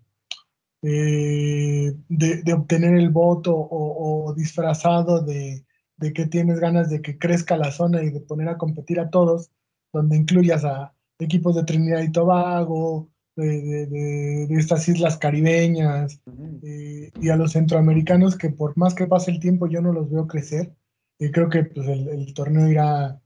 de, 0.81 2.53
obtener 2.53 2.95
el 2.97 3.11
voto 3.11 3.53
o, 3.55 4.33
disfrazado 4.35 5.23
de, 5.23 5.65
de, 5.97 6.13
que 6.13 6.27
tienes 6.27 6.61
ganas 6.61 6.89
de 6.89 7.03
que 7.03 7.19
crezca 7.19 7.57
la 7.57 7.73
zona 7.73 8.03
y 8.03 8.11
de 8.11 8.21
poner 8.21 8.49
a 8.49 8.59
competir 8.59 9.01
a 9.01 9.11
todos, 9.11 9.51
donde 9.93 10.17
incluyas 10.17 10.65
a 10.65 10.95
equipos 11.19 11.55
de 11.57 11.65
Trinidad 11.65 12.03
y 12.03 12.13
Tobago, 12.13 13.12
de, 13.37 14.47
estas 14.51 14.89
islas 14.89 15.17
caribeñas 15.17 16.21
eh, 16.63 17.11
y 17.21 17.29
a 17.31 17.37
los 17.37 17.53
centroamericanos 17.53 18.37
que 18.37 18.51
por 18.51 18.77
más 18.77 18.95
que 18.95 19.07
pase 19.07 19.31
el 19.31 19.41
tiempo 19.41 19.67
yo 19.67 19.81
no 19.81 19.93
los 19.93 20.11
veo 20.11 20.27
crecer. 20.27 20.75
Y 21.19 21.31
creo 21.31 21.49
que 21.49 21.65
pues, 21.65 21.87
el, 21.89 22.35
torneo 22.35 22.69
irá, 22.69 23.21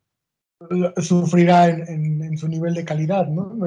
sufrirá 0.99 1.69
en, 1.69 2.37
su 2.37 2.49
nivel 2.49 2.75
de 2.75 2.85
calidad, 2.85 3.27
¿no? 3.29 3.67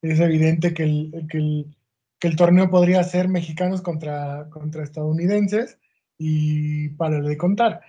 Es 0.00 0.20
evidente 0.20 0.72
que 0.72 0.84
el, 0.84 1.26
que 1.28 2.28
el, 2.28 2.36
torneo 2.36 2.70
podría 2.70 3.02
ser 3.04 3.28
mexicanos 3.28 3.82
contra, 3.82 4.48
contra 4.50 4.84
estadounidenses 4.84 5.78
y 6.16 6.90
para 6.90 7.20
de 7.20 7.36
contar. 7.36 7.80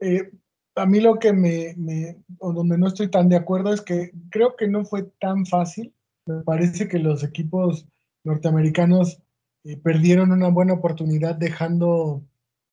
Eh, 0.00 0.30
a 0.74 0.86
mí 0.86 1.00
lo 1.00 1.18
que 1.18 1.32
me, 1.32 1.74
me, 1.76 2.16
o 2.38 2.52
donde 2.52 2.78
no 2.78 2.86
estoy 2.86 3.10
tan 3.10 3.28
de 3.28 3.36
acuerdo 3.36 3.72
es 3.72 3.80
que 3.80 4.12
creo 4.30 4.56
que 4.56 4.68
no 4.68 4.84
fue 4.84 5.04
tan 5.20 5.44
fácil 5.44 5.92
me 6.26 6.42
parece 6.42 6.88
que 6.88 6.98
los 6.98 7.22
equipos 7.22 7.86
norteamericanos 8.24 9.22
eh, 9.64 9.76
perdieron 9.76 10.32
una 10.32 10.48
buena 10.48 10.74
oportunidad 10.74 11.36
dejando 11.36 12.22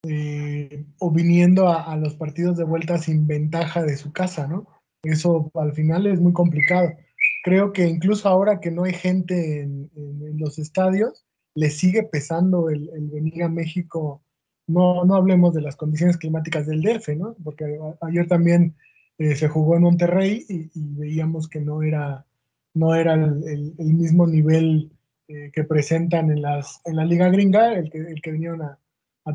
eh, 0.06 0.86
o 1.00 1.12
viniendo 1.12 1.70
a, 1.70 1.96
los 1.96 2.16
partidos 2.16 2.58
de 2.58 2.66
vuelta 2.66 2.98
sin 2.98 3.26
ventaja 3.26 3.84
de 3.84 3.96
su 3.96 4.12
casa, 4.12 4.48
¿no? 4.48 4.68
Eso 5.04 5.52
al 5.54 5.74
final 5.74 6.08
es 6.08 6.20
muy 6.20 6.34
complicado. 6.34 6.92
Creo 7.44 7.72
que 7.72 7.88
incluso 7.88 8.28
ahora 8.28 8.60
que 8.60 8.72
no 8.72 8.84
hay 8.84 8.94
gente 8.94 9.62
en, 9.62 9.90
los 10.38 10.60
estadios, 10.60 11.26
le 11.56 11.70
sigue 11.70 12.04
pesando 12.04 12.70
el, 12.70 12.90
venir 13.12 13.44
a 13.44 13.50
México. 13.50 14.22
No, 14.68 15.06
no 15.06 15.16
hablemos 15.16 15.54
de 15.54 15.62
las 15.62 15.76
condiciones 15.76 16.18
climáticas 16.18 16.66
del 16.68 16.82
DF, 16.82 17.10
¿no? 17.18 17.36
Porque 17.44 17.80
ayer 18.02 18.28
también 18.28 18.76
eh, 19.18 19.36
se 19.36 19.48
jugó 19.48 19.76
en 19.76 19.84
Monterrey 19.84 20.46
y 20.50 20.70
veíamos 20.76 21.48
que 21.48 21.62
no 21.62 21.84
era 21.84 22.26
no 22.74 22.96
era 22.96 23.14
el, 23.14 23.74
mismo 23.78 24.28
nivel 24.28 24.92
eh, 25.28 25.52
que 25.54 25.64
presentan 25.64 26.32
en, 26.32 26.42
las, 26.42 26.82
en 26.86 26.96
la 26.96 27.06
liga 27.06 27.30
gringa, 27.30 27.74
el 27.74 27.90
que, 27.90 28.00
el 28.00 28.22
que 28.22 28.32
vinieron 28.32 28.62
a, 28.62 28.80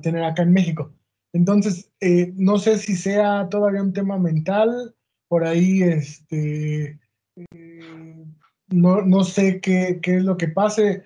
tener 0.02 0.22
acá 0.22 0.42
en 0.42 0.52
México. 0.52 0.92
Entonces, 1.32 1.90
eh, 2.00 2.32
no 2.36 2.58
sé 2.58 2.78
si 2.78 2.94
sea 2.94 3.48
todavía 3.48 3.82
un 3.82 3.92
tema 3.92 4.18
mental, 4.18 4.94
por 5.28 5.44
ahí 5.44 5.82
este, 5.82 6.98
eh, 7.36 8.24
no, 8.68 9.02
no, 9.02 9.24
sé 9.24 9.60
qué, 9.60 9.98
qué, 10.02 10.16
es 10.16 10.24
lo 10.24 10.36
que 10.36 10.48
pase. 10.48 11.02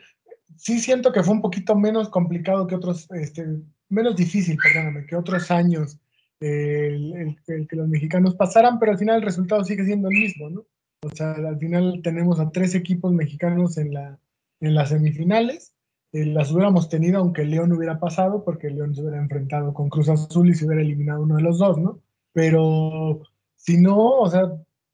Sí 0.56 0.80
siento 0.80 1.12
que 1.12 1.22
fue 1.22 1.34
un 1.34 1.42
poquito 1.42 1.76
menos 1.76 2.08
complicado 2.08 2.66
que 2.66 2.74
otros, 2.74 3.08
este, 3.12 3.46
menos 3.88 4.16
difícil, 4.16 4.56
perdóname, 4.56 5.06
que 5.06 5.16
otros 5.16 5.50
años 5.50 5.98
el, 6.40 7.36
el, 7.46 7.68
que 7.68 7.76
los 7.76 7.88
mexicanos 7.88 8.34
pasaran, 8.34 8.78
pero 8.78 8.92
al 8.92 8.98
final 8.98 9.16
el 9.16 9.22
resultado 9.22 9.64
sigue 9.64 9.84
siendo 9.84 10.08
el 10.08 10.18
mismo, 10.18 10.50
¿no? 10.50 10.64
O 11.04 11.10
sea, 11.10 11.32
al 11.32 11.58
final 11.58 12.00
tenemos 12.02 12.38
a 12.38 12.50
tres 12.50 12.76
equipos 12.76 13.12
mexicanos 13.12 13.76
en, 13.76 13.92
la, 13.92 14.18
en 14.60 14.74
las 14.74 14.90
semifinales. 14.90 15.74
Eh, 16.12 16.26
las 16.26 16.52
hubiéramos 16.52 16.88
tenido 16.88 17.18
aunque 17.18 17.44
León 17.44 17.72
hubiera 17.72 17.98
pasado, 17.98 18.44
porque 18.44 18.70
León 18.70 18.94
se 18.94 19.02
hubiera 19.02 19.18
enfrentado 19.18 19.74
con 19.74 19.88
Cruz 19.88 20.08
Azul 20.08 20.48
y 20.48 20.54
se 20.54 20.64
hubiera 20.64 20.82
eliminado 20.82 21.22
uno 21.22 21.36
de 21.36 21.42
los 21.42 21.58
dos, 21.58 21.78
¿no? 21.78 22.00
Pero 22.32 23.22
si 23.56 23.78
no, 23.78 23.98
o 23.98 24.30
sea, 24.30 24.52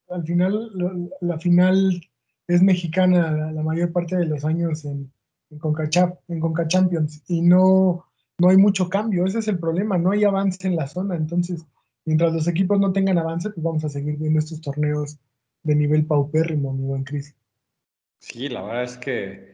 al 0.09 0.23
final 0.25 1.11
la 1.21 1.37
final 1.37 2.01
es 2.47 2.63
mexicana 2.63 3.51
la, 3.51 3.61
mayor 3.61 3.91
parte 3.91 4.17
de 4.17 4.25
los 4.25 4.43
años 4.43 4.85
en, 4.85 5.11
en, 5.51 5.61
en 6.27 6.39
Conca 6.39 6.67
Champions 6.67 7.23
y 7.27 7.41
no, 7.41 8.05
no 8.39 8.49
hay 8.49 8.57
mucho 8.57 8.89
cambio, 8.89 9.25
ese 9.25 9.39
es 9.39 9.47
el 9.47 9.59
problema, 9.59 9.99
no 9.99 10.11
hay 10.11 10.23
avance 10.23 10.67
en 10.67 10.75
la 10.75 10.87
zona, 10.87 11.15
entonces 11.15 11.65
mientras 12.05 12.33
los 12.33 12.47
equipos 12.47 12.79
no 12.79 12.91
tengan 12.91 13.19
avance, 13.19 13.51
pues 13.51 13.63
vamos 13.63 13.83
a 13.85 13.89
seguir 13.89 14.17
viendo 14.17 14.39
estos 14.39 14.61
torneos 14.61 15.19
de 15.63 15.75
nivel 15.75 16.05
paupérrimo, 16.05 16.73
mi 16.73 16.85
buen 16.85 17.03
Cris. 17.03 17.35
Sí, 18.19 18.49
la 18.49 18.61
verdad 18.61 18.83
es 18.83 18.97
que 18.97 19.49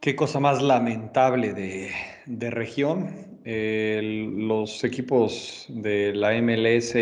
qué 0.00 0.16
cosa 0.16 0.40
más 0.40 0.62
lamentable 0.62 1.52
de, 1.52 1.90
de 2.26 2.50
región. 2.50 3.40
los 3.44 4.84
equipos 4.84 5.66
de 5.68 6.12
la 6.14 6.32
MLS, 6.40 6.94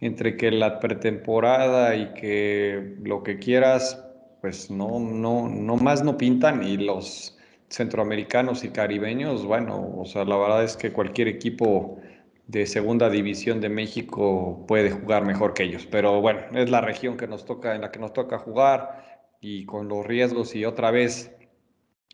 entre 0.00 0.36
que 0.36 0.50
la 0.50 0.80
pretemporada 0.80 1.94
y 1.96 2.12
que 2.14 2.96
lo 3.02 3.22
que 3.22 3.38
quieras, 3.38 4.02
pues 4.40 4.70
no, 4.70 4.98
no, 5.00 5.48
no 5.48 5.76
más 5.76 6.02
no 6.02 6.16
pintan 6.16 6.62
y 6.62 6.76
los 6.76 7.38
centroamericanos 7.68 8.64
y 8.64 8.68
caribeños, 8.68 9.44
bueno, 9.44 9.94
o 9.96 10.04
sea, 10.04 10.24
la 10.24 10.36
verdad 10.36 10.64
es 10.64 10.76
que 10.76 10.92
cualquier 10.92 11.28
equipo 11.28 11.98
de 12.46 12.66
segunda 12.66 13.08
división 13.08 13.60
de 13.60 13.68
México 13.68 14.64
puede 14.68 14.90
jugar 14.90 15.24
mejor 15.24 15.54
que 15.54 15.64
ellos. 15.64 15.86
Pero 15.90 16.20
bueno, 16.20 16.40
es 16.54 16.70
la 16.70 16.80
región 16.80 17.16
que 17.16 17.26
nos 17.26 17.44
toca, 17.44 17.74
en 17.74 17.80
la 17.80 17.90
que 17.90 17.98
nos 17.98 18.12
toca 18.12 18.38
jugar 18.38 19.22
y 19.40 19.64
con 19.64 19.88
los 19.88 20.06
riesgos. 20.06 20.54
Y 20.54 20.64
otra 20.64 20.90
vez 20.90 21.34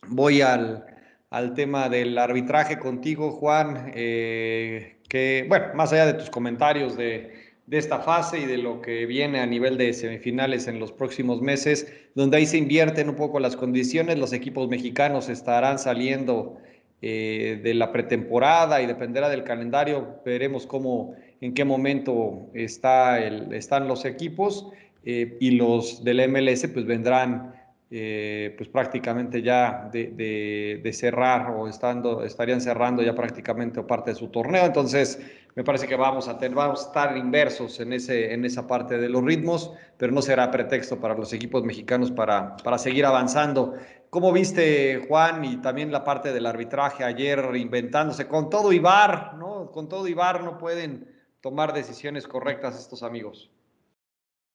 voy 0.08 0.40
al, 0.42 0.86
al 1.30 1.54
tema 1.54 1.88
del 1.88 2.16
arbitraje 2.18 2.78
contigo, 2.78 3.32
Juan. 3.32 3.92
Eh, 3.94 4.98
que, 5.08 5.44
bueno, 5.48 5.66
más 5.74 5.92
allá 5.92 6.06
de 6.06 6.14
tus 6.14 6.30
comentarios 6.30 6.96
de, 6.96 7.50
de 7.66 7.78
esta 7.78 8.00
fase 8.00 8.40
y 8.40 8.46
de 8.46 8.58
lo 8.58 8.80
que 8.80 9.06
viene 9.06 9.40
a 9.40 9.46
nivel 9.46 9.76
de 9.78 9.92
semifinales 9.92 10.66
en 10.66 10.80
los 10.80 10.90
próximos 10.90 11.40
meses, 11.40 11.92
donde 12.16 12.36
ahí 12.36 12.46
se 12.46 12.58
invierten 12.58 13.08
un 13.08 13.14
poco 13.14 13.38
las 13.38 13.56
condiciones, 13.56 14.18
los 14.18 14.32
equipos 14.32 14.68
mexicanos 14.68 15.28
estarán 15.28 15.78
saliendo 15.78 16.58
eh, 17.02 17.60
de 17.62 17.74
la 17.74 17.92
pretemporada 17.92 18.82
y 18.82 18.86
dependerá 18.86 19.28
del 19.28 19.42
calendario, 19.42 20.20
veremos 20.24 20.66
cómo, 20.66 21.14
en 21.40 21.54
qué 21.54 21.64
momento 21.64 22.50
está 22.52 23.18
el, 23.24 23.54
están 23.54 23.88
los 23.88 24.04
equipos 24.04 24.68
eh, 25.04 25.38
y 25.40 25.52
los 25.52 26.04
del 26.04 26.28
MLS 26.28 26.66
pues 26.68 26.84
vendrán 26.84 27.54
eh, 27.90 28.54
pues 28.56 28.68
prácticamente 28.68 29.42
ya 29.42 29.88
de, 29.90 30.90
cerrar 30.92 31.50
o 31.50 31.66
estando, 31.66 32.22
estarían 32.22 32.60
cerrando 32.60 33.02
ya 33.02 33.14
prácticamente 33.14 33.82
parte 33.82 34.10
de 34.10 34.16
su 34.16 34.28
torneo. 34.28 34.64
Entonces, 34.64 35.18
me 35.56 35.64
parece 35.64 35.88
que 35.88 35.96
vamos 35.96 36.28
a, 36.28 36.38
tener, 36.38 36.56
vamos 36.56 36.84
a 36.84 36.86
estar 36.86 37.16
inversos 37.16 37.80
en, 37.80 37.92
ese, 37.92 38.32
en 38.32 38.44
esa 38.44 38.66
parte 38.66 38.98
de 38.98 39.08
los 39.08 39.24
ritmos, 39.24 39.72
pero 39.96 40.12
no 40.12 40.22
será 40.22 40.50
pretexto 40.50 41.00
para 41.00 41.14
los 41.14 41.32
equipos 41.32 41.64
mexicanos 41.64 42.10
para, 42.10 42.56
para 42.56 42.78
seguir 42.78 43.04
avanzando. 43.04 43.74
¿Cómo 44.10 44.32
viste, 44.32 45.04
Juan, 45.08 45.44
y 45.44 45.56
también 45.58 45.92
la 45.92 46.04
parte 46.04 46.32
del 46.32 46.46
arbitraje 46.46 47.04
ayer 47.04 47.50
inventándose 47.56 48.26
con 48.26 48.50
todo 48.50 48.72
Ibar, 48.72 49.34
¿no? 49.36 49.70
Con 49.70 49.88
todo 49.88 50.06
Ibar 50.06 50.42
no 50.44 50.58
pueden 50.58 51.08
tomar 51.40 51.72
decisiones 51.72 52.26
correctas 52.26 52.78
estos 52.78 53.02
amigos. 53.02 53.50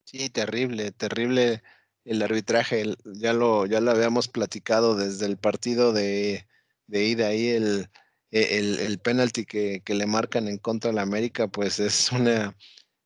Sí, 0.05 0.29
terrible, 0.29 0.91
terrible 0.91 1.63
el 2.05 2.21
arbitraje. 2.21 2.95
Ya 3.05 3.34
lo, 3.34 3.65
ya 3.65 3.81
lo 3.81 3.91
habíamos 3.91 4.27
platicado 4.27 4.95
desde 4.95 5.25
el 5.25 5.38
partido 5.38 5.93
de, 5.93 6.47
de 6.88 7.03
ida 7.03 7.27
ahí, 7.27 7.49
el, 7.49 7.89
el, 8.31 8.79
el 8.79 8.99
penalti 8.99 9.45
que, 9.45 9.81
que, 9.83 9.95
le 9.95 10.05
marcan 10.07 10.47
en 10.47 10.57
contra 10.57 10.91
de 10.91 10.95
la 10.95 11.03
América, 11.03 11.47
pues 11.47 11.79
es 11.79 12.11
una 12.11 12.55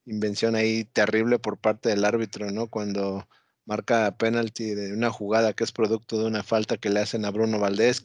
invención 0.05 0.55
ahí 0.55 0.85
terrible 0.85 1.39
por 1.39 1.59
parte 1.59 1.89
del 1.89 2.05
árbitro, 2.05 2.51
¿no? 2.51 2.67
Cuando 2.67 3.27
marca 3.65 4.17
penalti 4.17 4.73
de 4.73 4.93
una 4.93 5.11
jugada 5.11 5.53
que 5.53 5.63
es 5.63 5.71
producto 5.71 6.17
de 6.17 6.25
una 6.25 6.43
falta 6.43 6.77
que 6.77 6.89
le 6.89 7.01
hacen 7.01 7.23
a 7.25 7.31
Bruno 7.31 7.59
Valdés 7.59 8.01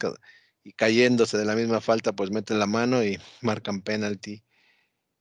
y 0.63 0.73
cayéndose 0.73 1.37
de 1.37 1.45
la 1.45 1.55
misma 1.55 1.81
falta, 1.81 2.13
pues 2.13 2.31
meten 2.31 2.59
la 2.59 2.67
mano 2.67 3.03
y 3.03 3.19
marcan 3.41 3.81
penalti. 3.81 4.43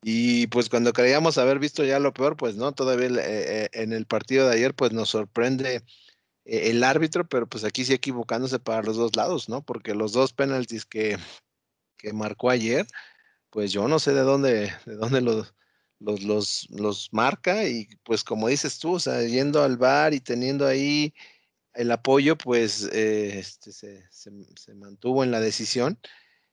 Y 0.02 0.48
pues 0.48 0.68
cuando 0.68 0.92
creíamos 0.92 1.38
haber 1.38 1.59
visto 1.59 1.83
ya 1.85 1.98
lo 1.98 2.12
peor, 2.12 2.37
pues 2.37 2.57
no, 2.57 2.72
todavía 2.72 3.09
eh, 3.09 3.64
eh, 3.64 3.68
en 3.72 3.92
el 3.94 4.07
partido 4.07 4.48
de 4.48 4.57
ayer, 4.57 4.74
pues 4.74 4.92
nos 4.92 5.09
sorprende 5.09 5.76
eh, 6.44 6.70
el 6.70 6.85
árbitro, 6.85 7.26
pero 7.26 7.46
pues 7.48 7.64
aquí 7.64 7.85
sí 7.87 7.94
equivocándose 7.94 8.59
para 8.59 8.83
los 8.83 8.96
dos 8.96 9.16
lados, 9.16 9.48
¿no? 9.48 9.62
Porque 9.62 9.94
los 9.94 10.12
dos 10.12 10.35
penaltis 10.35 10.85
que, 10.85 11.18
que 12.04 12.12
marcó 12.12 12.50
ayer, 12.50 12.86
pues 13.50 13.72
yo 13.72 13.88
no 13.88 13.98
sé 13.98 14.12
de 14.12 14.20
dónde, 14.20 14.72
de 14.84 14.96
dónde 14.96 15.20
los, 15.22 15.54
los, 16.00 16.68
los, 16.70 17.08
marca 17.12 17.66
y 17.66 17.88
pues 18.04 18.22
como 18.24 18.48
dices 18.48 18.78
tú, 18.78 18.94
o 18.94 19.00
sea, 19.00 19.22
yendo 19.22 19.62
al 19.62 19.78
bar 19.78 20.12
y 20.12 20.20
teniendo 20.20 20.66
ahí 20.66 21.14
el 21.72 21.90
apoyo, 21.90 22.36
pues 22.36 22.88
eh, 22.92 23.38
este, 23.38 23.72
se, 23.72 24.04
se, 24.10 24.74
mantuvo 24.74 25.24
en 25.24 25.30
la 25.30 25.40
decisión 25.40 25.98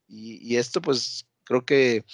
y, 0.07 0.37
y, 0.41 0.57
esto 0.57 0.81
pues 0.81 1.27
creo 1.43 1.65
que 1.65 2.05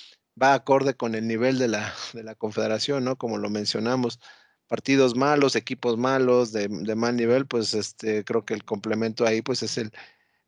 va 0.41 0.53
acorde 0.53 0.95
con 0.95 1.15
el 1.15 1.27
nivel 1.27 1.59
de 1.59 1.67
la, 1.67 1.93
de 2.13 2.23
la 2.23 2.35
confederación, 2.35 3.03
¿no? 3.03 3.17
Como 3.17 3.37
lo 3.37 3.49
mencionamos, 3.49 4.19
partidos 4.67 5.15
malos, 5.15 5.55
equipos 5.55 5.97
malos, 5.97 6.51
de, 6.51 6.67
de, 6.69 6.95
mal 6.95 7.15
nivel, 7.15 7.47
pues 7.47 7.73
este, 7.73 8.23
creo 8.23 8.45
que 8.45 8.53
el 8.53 8.65
complemento 8.65 9.25
ahí 9.25 9.41
pues 9.41 9.63
es 9.63 9.77
el, 9.77 9.91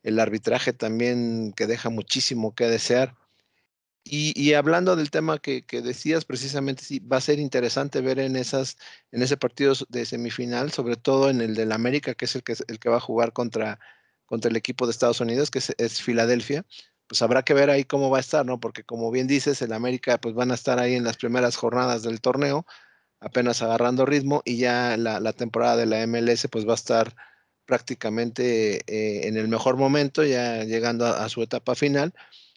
el 0.02 0.18
arbitraje 0.20 0.72
también 0.72 1.52
que 1.56 1.66
deja 1.66 1.90
muchísimo 1.90 2.54
que 2.54 2.66
desear. 2.66 3.16
Y, 4.02 4.54
hablando 4.54 4.96
del 4.96 5.10
tema 5.10 5.38
que, 5.38 5.62
decías, 5.70 6.24
precisamente 6.24 6.82
sí, 6.84 7.00
va 7.00 7.18
a 7.18 7.20
ser 7.20 7.38
interesante 7.38 8.00
ver 8.00 8.18
en, 8.18 8.34
esas, 8.34 8.78
en 9.12 9.22
ese 9.22 9.36
partido 9.36 9.74
de 9.88 10.06
semifinal, 10.06 10.72
sobre 10.72 10.96
todo 10.96 11.30
en 11.30 11.40
el 11.40 11.54
del 11.54 11.70
América, 11.70 12.14
que 12.14 12.24
es 12.24 12.34
el 12.34 12.42
que, 12.42 12.54
el 12.68 12.78
que 12.80 12.88
va 12.88 12.96
a 12.96 13.00
jugar 13.00 13.32
contra, 13.32 13.78
contra 14.26 14.50
el 14.50 14.56
equipo 14.56 14.86
de 14.86 14.92
Estados 14.92 15.20
Unidos, 15.20 15.50
que 15.50 15.58
es, 15.58 16.02
Filadelfia. 16.02 16.64
Pues 17.06 17.22
habrá 17.22 17.42
que 17.44 17.54
ver 17.54 17.70
ahí 17.70 17.84
cómo 17.84 18.10
va 18.10 18.18
a 18.18 18.20
estar, 18.20 18.44
¿no? 18.46 18.58
Porque 18.58 18.84
como 18.84 19.10
bien 19.10 19.26
dices, 19.26 19.62
el 19.62 19.72
América 19.72 20.18
pues 20.18 20.34
van 20.34 20.50
a 20.50 20.54
estar 20.54 20.78
ahí 20.78 20.94
en 20.94 21.04
las 21.04 21.16
primeras 21.16 21.56
jornadas 21.56 22.02
del 22.02 22.20
torneo, 22.20 22.66
apenas 23.20 23.62
agarrando 23.62 24.06
ritmo, 24.06 24.42
y 24.44 24.56
ya 24.58 24.96
la, 24.96 25.20
la 25.20 25.32
temporada 25.34 25.76
de 25.76 25.86
la 25.86 26.06
MLS 26.06 26.48
pues 26.50 26.66
va 26.66 26.72
a 26.72 26.76
estar 26.76 27.14
prácticamente 27.70 28.82
eh, 28.88 29.28
en 29.28 29.36
el 29.36 29.46
mejor 29.46 29.76
momento, 29.76 30.24
ya 30.24 30.64
llegando 30.64 31.06
a, 31.06 31.28
su 31.28 31.40
etapa 31.40 31.76
final. 31.76 32.12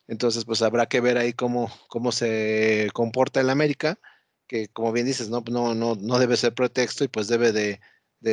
Entonces, 0.07 0.43
pues 0.43 0.63
habrá 0.63 0.87
que 0.87 1.01
ver 1.01 1.19
ahí 1.19 1.33
cómo, 1.33 1.71
cómo 1.87 2.11
se 2.11 2.89
comporta 2.93 3.39
el 3.39 3.51
América, 3.51 3.99
que 4.47 4.69
como 4.69 4.91
bien 4.91 5.05
dices, 5.05 5.29
no, 5.29 5.43
no, 5.51 5.75
no, 5.75 5.93
no 5.95 6.17
debe 6.17 6.35
ser 6.35 6.55
pretexto 6.55 7.03
y 7.03 7.09
pues 7.09 7.27
debe 7.27 7.51
de, 7.51 7.79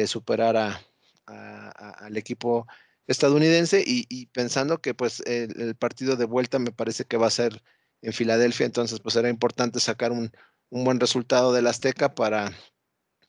superar 0.06 0.56
a, 0.56 0.80
al 1.26 2.16
equipo 2.16 2.66
estadounidense 3.06 3.84
y, 3.86 4.26
pensando 4.28 4.80
que 4.80 4.94
pues 4.94 5.20
el, 5.26 5.74
partido 5.76 6.16
de 6.16 6.24
vuelta 6.24 6.58
me 6.58 6.72
parece 6.72 7.04
que 7.04 7.18
va 7.18 7.26
a 7.26 7.30
ser 7.30 7.62
en 8.00 8.14
Filadelfia, 8.14 8.64
entonces 8.64 9.00
pues 9.00 9.16
era 9.16 9.28
importante 9.28 9.80
sacar 9.80 10.12
un, 10.12 10.32
un 10.70 10.84
buen 10.84 10.98
resultado 10.98 11.52
del 11.52 11.66
Azteca 11.66 12.14
para, 12.14 12.52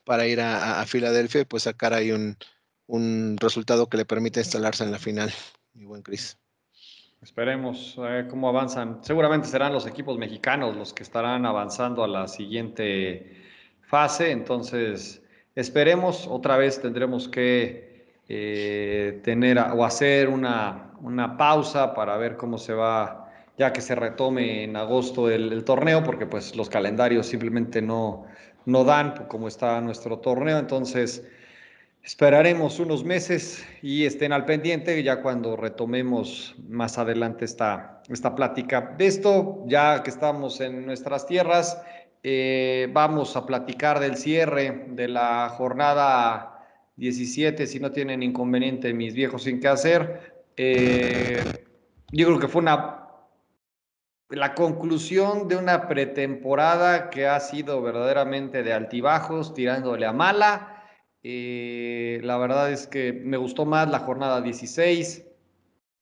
para 0.05 0.25
ir 0.25 0.39
a, 0.39 0.85
Filadelfia 0.85 1.41
y 1.41 1.45
pues 1.45 1.63
sacar 1.63 1.93
ahí 1.93 2.13
un, 2.13 2.37
un 2.87 3.37
resultado 3.39 3.87
que 3.87 3.97
le 3.97 4.05
permita 4.05 4.39
instalarse 4.39 4.83
en 4.83 4.91
la 4.91 4.99
final. 4.99 5.31
Mi 5.73 5.85
buen 5.85 6.01
Cris. 6.01 6.37
Esperemos 7.21 7.99
cómo 8.31 8.49
avanzan. 8.49 9.03
Seguramente 9.03 9.47
serán 9.47 9.73
los 9.73 9.85
equipos 9.85 10.17
mexicanos 10.17 10.75
los 10.75 10.91
que 10.91 11.03
estarán 11.03 11.45
avanzando 11.45 12.03
a 12.03 12.07
la 12.07 12.27
siguiente 12.27 13.37
fase. 13.83 14.31
Entonces, 14.31 15.21
esperemos. 15.53 16.27
Otra 16.27 16.57
vez 16.57 16.81
tendremos 16.81 17.27
que 17.27 17.91
eh, 18.27 19.19
tener 19.23 19.59
o 19.59 19.83
hacer 19.83 20.29
una, 20.29 20.93
una, 21.01 21.37
pausa 21.37 21.93
para 21.93 22.17
ver 22.17 22.37
cómo 22.37 22.57
se 22.57 22.73
va, 22.73 23.29
ya 23.57 23.73
que 23.73 23.81
se 23.81 23.93
retome 23.93 24.63
en 24.63 24.75
agosto 24.77 25.29
el, 25.29 25.63
torneo, 25.63 26.03
porque 26.03 26.25
pues 26.25 26.55
los 26.55 26.69
calendarios 26.69 27.27
simplemente 27.27 27.81
no, 27.81 28.25
no 28.65 28.83
dan 28.83 29.27
como 29.27 29.47
está 29.47 29.81
nuestro 29.81 30.19
torneo. 30.19 30.57
Entonces, 30.57 31.27
Esperaremos 32.03 32.79
unos 32.79 33.03
meses 33.03 33.63
y 33.83 34.05
estén 34.05 34.33
al 34.33 34.45
pendiente 34.45 35.03
ya 35.03 35.21
cuando 35.21 35.55
retomemos 35.55 36.55
más 36.67 36.97
adelante 36.97 37.45
esta, 37.45 38.01
esta 38.09 38.33
plática. 38.33 38.95
De 38.97 39.05
esto, 39.05 39.63
ya 39.67 40.01
que 40.01 40.09
estamos 40.09 40.61
en 40.61 40.87
nuestras 40.87 41.27
tierras, 41.27 41.79
eh, 42.23 42.89
vamos 42.91 43.35
a 43.35 43.45
platicar 43.45 43.99
del 43.99 44.17
cierre 44.17 44.85
de 44.89 45.07
la 45.09 45.49
jornada 45.49 46.65
17, 46.95 47.67
si 47.67 47.79
no 47.79 47.91
tienen 47.91 48.23
inconveniente 48.23 48.95
mis 48.95 49.13
viejos 49.13 49.43
sin 49.43 49.59
qué 49.59 49.67
hacer. 49.67 50.43
Eh, 50.57 51.43
yo 52.11 52.25
creo 52.25 52.39
que 52.39 52.47
fue 52.47 52.63
una 52.63 52.97
la 54.29 54.55
conclusión 54.55 55.49
de 55.49 55.57
una 55.57 55.87
pretemporada 55.89 57.09
que 57.09 57.27
ha 57.27 57.39
sido 57.41 57.81
verdaderamente 57.81 58.63
de 58.63 58.71
altibajos, 58.71 59.53
tirándole 59.53 60.05
a 60.05 60.13
mala 60.13 60.70
eh, 61.23 62.19
la 62.23 62.37
verdad 62.37 62.71
es 62.71 62.87
que 62.87 63.13
me 63.13 63.37
gustó 63.37 63.65
más 63.65 63.89
la 63.89 63.99
jornada 63.99 64.41
16. 64.41 65.25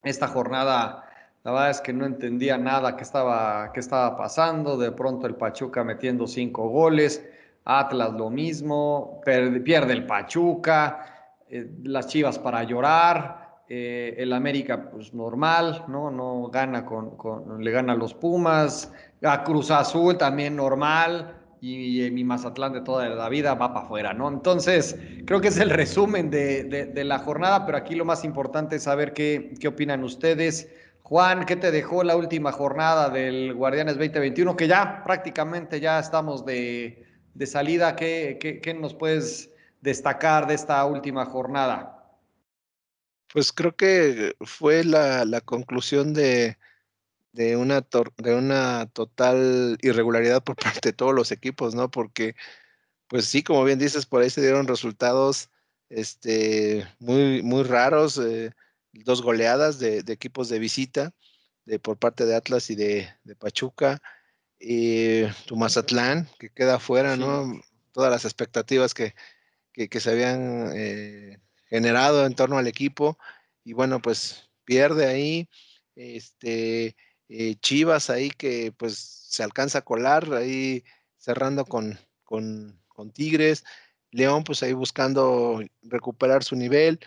Esta 0.03 0.27
jornada, 0.27 1.05
la 1.43 1.51
verdad 1.51 1.69
es 1.71 1.81
que 1.81 1.91
no 1.91 2.05
entendía 2.05 2.57
nada 2.57 2.95
que 2.95 3.03
estaba, 3.03 3.71
que 3.73 3.79
estaba 3.81 4.15
pasando. 4.17 4.77
De 4.77 4.91
pronto 4.91 5.27
el 5.27 5.35
Pachuca 5.35 5.83
metiendo 5.83 6.27
cinco 6.27 6.69
goles. 6.69 7.27
Atlas 7.65 8.13
lo 8.13 8.29
mismo. 8.29 9.21
Pierde, 9.25 9.93
el 9.93 10.05
Pachuca. 10.05 11.33
Eh, 11.49 11.69
las 11.83 12.07
Chivas 12.07 12.39
para 12.39 12.63
llorar. 12.63 13.49
Eh, 13.67 14.15
el 14.17 14.33
América, 14.33 14.89
pues 14.89 15.13
normal, 15.13 15.85
¿no? 15.87 16.09
No 16.09 16.49
gana 16.49 16.85
con, 16.85 17.63
le 17.63 17.71
gana 17.71 17.93
a 17.93 17.95
los 17.95 18.13
Pumas. 18.13 18.91
A 19.21 19.43
Cruz 19.43 19.69
Azul 19.69 20.17
también 20.17 20.55
normal 20.55 21.38
y, 21.61 22.09
mi 22.11 22.23
Mazatlán 22.23 22.73
de 22.73 22.81
toda 22.81 23.09
la 23.09 23.29
vida 23.29 23.53
va 23.55 23.73
para 23.73 23.85
afuera, 23.85 24.13
¿no? 24.13 24.29
Entonces, 24.29 24.95
creo 25.25 25.41
que 25.41 25.49
es 25.49 25.57
el 25.57 25.69
resumen 25.69 26.29
de, 26.29 26.91
la 27.03 27.19
jornada, 27.19 27.65
pero 27.65 27.77
aquí 27.77 27.95
lo 27.95 28.05
más 28.05 28.23
importante 28.23 28.77
es 28.77 28.83
saber 28.83 29.13
qué, 29.13 29.53
qué 29.59 29.67
opinan 29.67 30.03
ustedes. 30.03 30.69
Juan, 31.03 31.45
¿qué 31.45 31.55
te 31.55 31.71
dejó 31.71 32.03
la 32.03 32.15
última 32.15 32.51
jornada 32.51 33.09
del 33.09 33.53
Guardianes 33.53 33.95
2021? 33.95 34.55
Que 34.55 34.67
ya 34.67 35.03
prácticamente 35.03 35.79
ya 35.79 35.99
estamos 35.99 36.45
de, 36.45 37.05
salida. 37.45 37.95
¿Qué, 37.95 38.59
¿Qué, 38.61 38.73
nos 38.73 38.93
puedes 38.93 39.49
destacar 39.81 40.47
de 40.47 40.53
esta 40.53 40.85
última 40.85 41.25
jornada? 41.25 41.95
Pues 43.33 43.51
creo 43.51 43.75
que 43.75 44.35
fue 44.41 44.83
la, 44.83 45.25
la 45.25 45.41
conclusión 45.41 46.13
de, 46.13 46.57
de 47.31 47.55
una, 47.55 47.85
de 48.17 48.35
una 48.35 48.87
total 48.87 49.77
irregularidad 49.81 50.43
por 50.43 50.55
parte 50.81 50.89
de 50.89 50.93
todos 50.93 51.13
los 51.13 51.31
equipos, 51.31 51.75
¿no? 51.75 51.89
Porque, 51.91 52.35
pues 53.07 53.25
sí, 53.25 53.43
como 53.43 53.63
bien 53.63 53.79
dices, 53.79 54.05
por 54.05 54.21
ahí 54.21 54.29
se 54.29 54.41
dieron 54.41 54.67
resultados 54.67 55.49
este, 55.89 56.87
muy, 56.99 57.41
muy 57.43 57.63
raros, 57.63 58.17
eh, 58.17 58.51
dos 58.93 59.21
goleadas 59.21 59.79
de, 59.79 59.99
equipos 60.07 60.49
de 60.49 60.59
visita 60.59 61.13
de, 61.65 61.79
por 61.79 61.97
parte 61.97 62.25
de 62.25 62.35
Atlas 62.35 62.69
y 62.69 62.75
de, 62.75 63.09
Pachuca, 63.39 64.01
y 64.59 65.23
tu 65.45 65.55
Mazatlán, 65.55 66.27
que 66.39 66.49
queda 66.49 66.75
afuera, 66.75 67.15
¿no? 67.15 67.61
Todas 67.93 68.11
las 68.11 68.25
expectativas 68.25 68.93
que, 68.93 69.15
que, 69.73 69.99
se 69.99 70.11
habían 70.11 70.71
eh, 70.75 71.39
generado 71.69 72.25
en 72.25 72.35
torno 72.35 72.57
al 72.57 72.67
equipo, 72.67 73.17
y 73.63 73.73
bueno, 73.73 74.01
pues 74.01 74.49
pierde 74.65 75.07
ahí, 75.07 75.49
este, 75.95 76.95
eh, 77.29 77.55
Chivas 77.61 78.09
ahí 78.09 78.31
que 78.31 78.73
pues 78.75 78.97
se 78.97 79.43
alcanza 79.43 79.79
a 79.79 79.83
colar, 79.83 80.33
ahí 80.33 80.83
cerrando 81.17 81.65
con, 81.65 81.99
con, 82.23 82.77
Tigres, 83.13 83.63
León 84.11 84.43
pues 84.43 84.61
ahí 84.61 84.73
buscando 84.73 85.61
recuperar 85.83 86.43
su 86.43 86.55
nivel, 86.57 86.99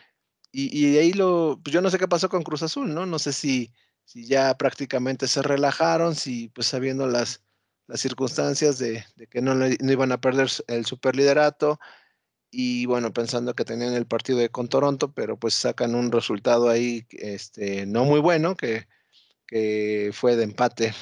y, 0.55 0.99
ahí 0.99 1.13
lo, 1.15 1.59
pues 1.63 1.73
yo 1.73 1.81
no 1.81 1.91
sé 1.91 1.99
qué 1.99 2.09
pasó 2.09 2.29
con 2.29 2.43
Cruz 2.43 2.63
Azul, 2.63 2.93
¿no? 2.95 3.07
No 3.07 3.19
sé 3.19 3.33
si, 3.33 3.73
si 4.05 4.27
ya 4.27 4.57
prácticamente 4.59 5.27
se 5.27 5.43
relajaron, 5.43 6.15
si 6.15 6.49
pues 6.51 6.67
sabiendo 6.67 7.07
las, 7.07 7.43
las 7.87 8.01
circunstancias 8.01 8.79
de, 8.79 9.05
que 9.31 9.41
no, 9.41 9.55
no, 9.55 9.67
iban 9.67 10.13
a 10.13 10.21
perder 10.21 10.51
el 10.69 10.87
superliderato, 10.87 11.81
y 12.51 12.87
bueno, 12.87 13.13
pensando 13.15 13.55
que 13.55 13.65
tenían 13.65 13.95
el 13.95 14.07
partido 14.07 14.39
de 14.39 14.51
con 14.51 14.69
Toronto, 14.69 15.13
pero 15.13 15.39
pues 15.39 15.55
sacan 15.55 15.95
un 15.95 16.13
resultado 16.13 16.69
ahí 16.69 17.07
este, 17.11 17.87
no 17.87 18.05
muy 18.05 18.21
bueno, 18.21 18.57
que 18.57 18.87
que 19.53 20.13
fue 20.15 20.35
de 20.35 20.45
empate. 20.45 20.95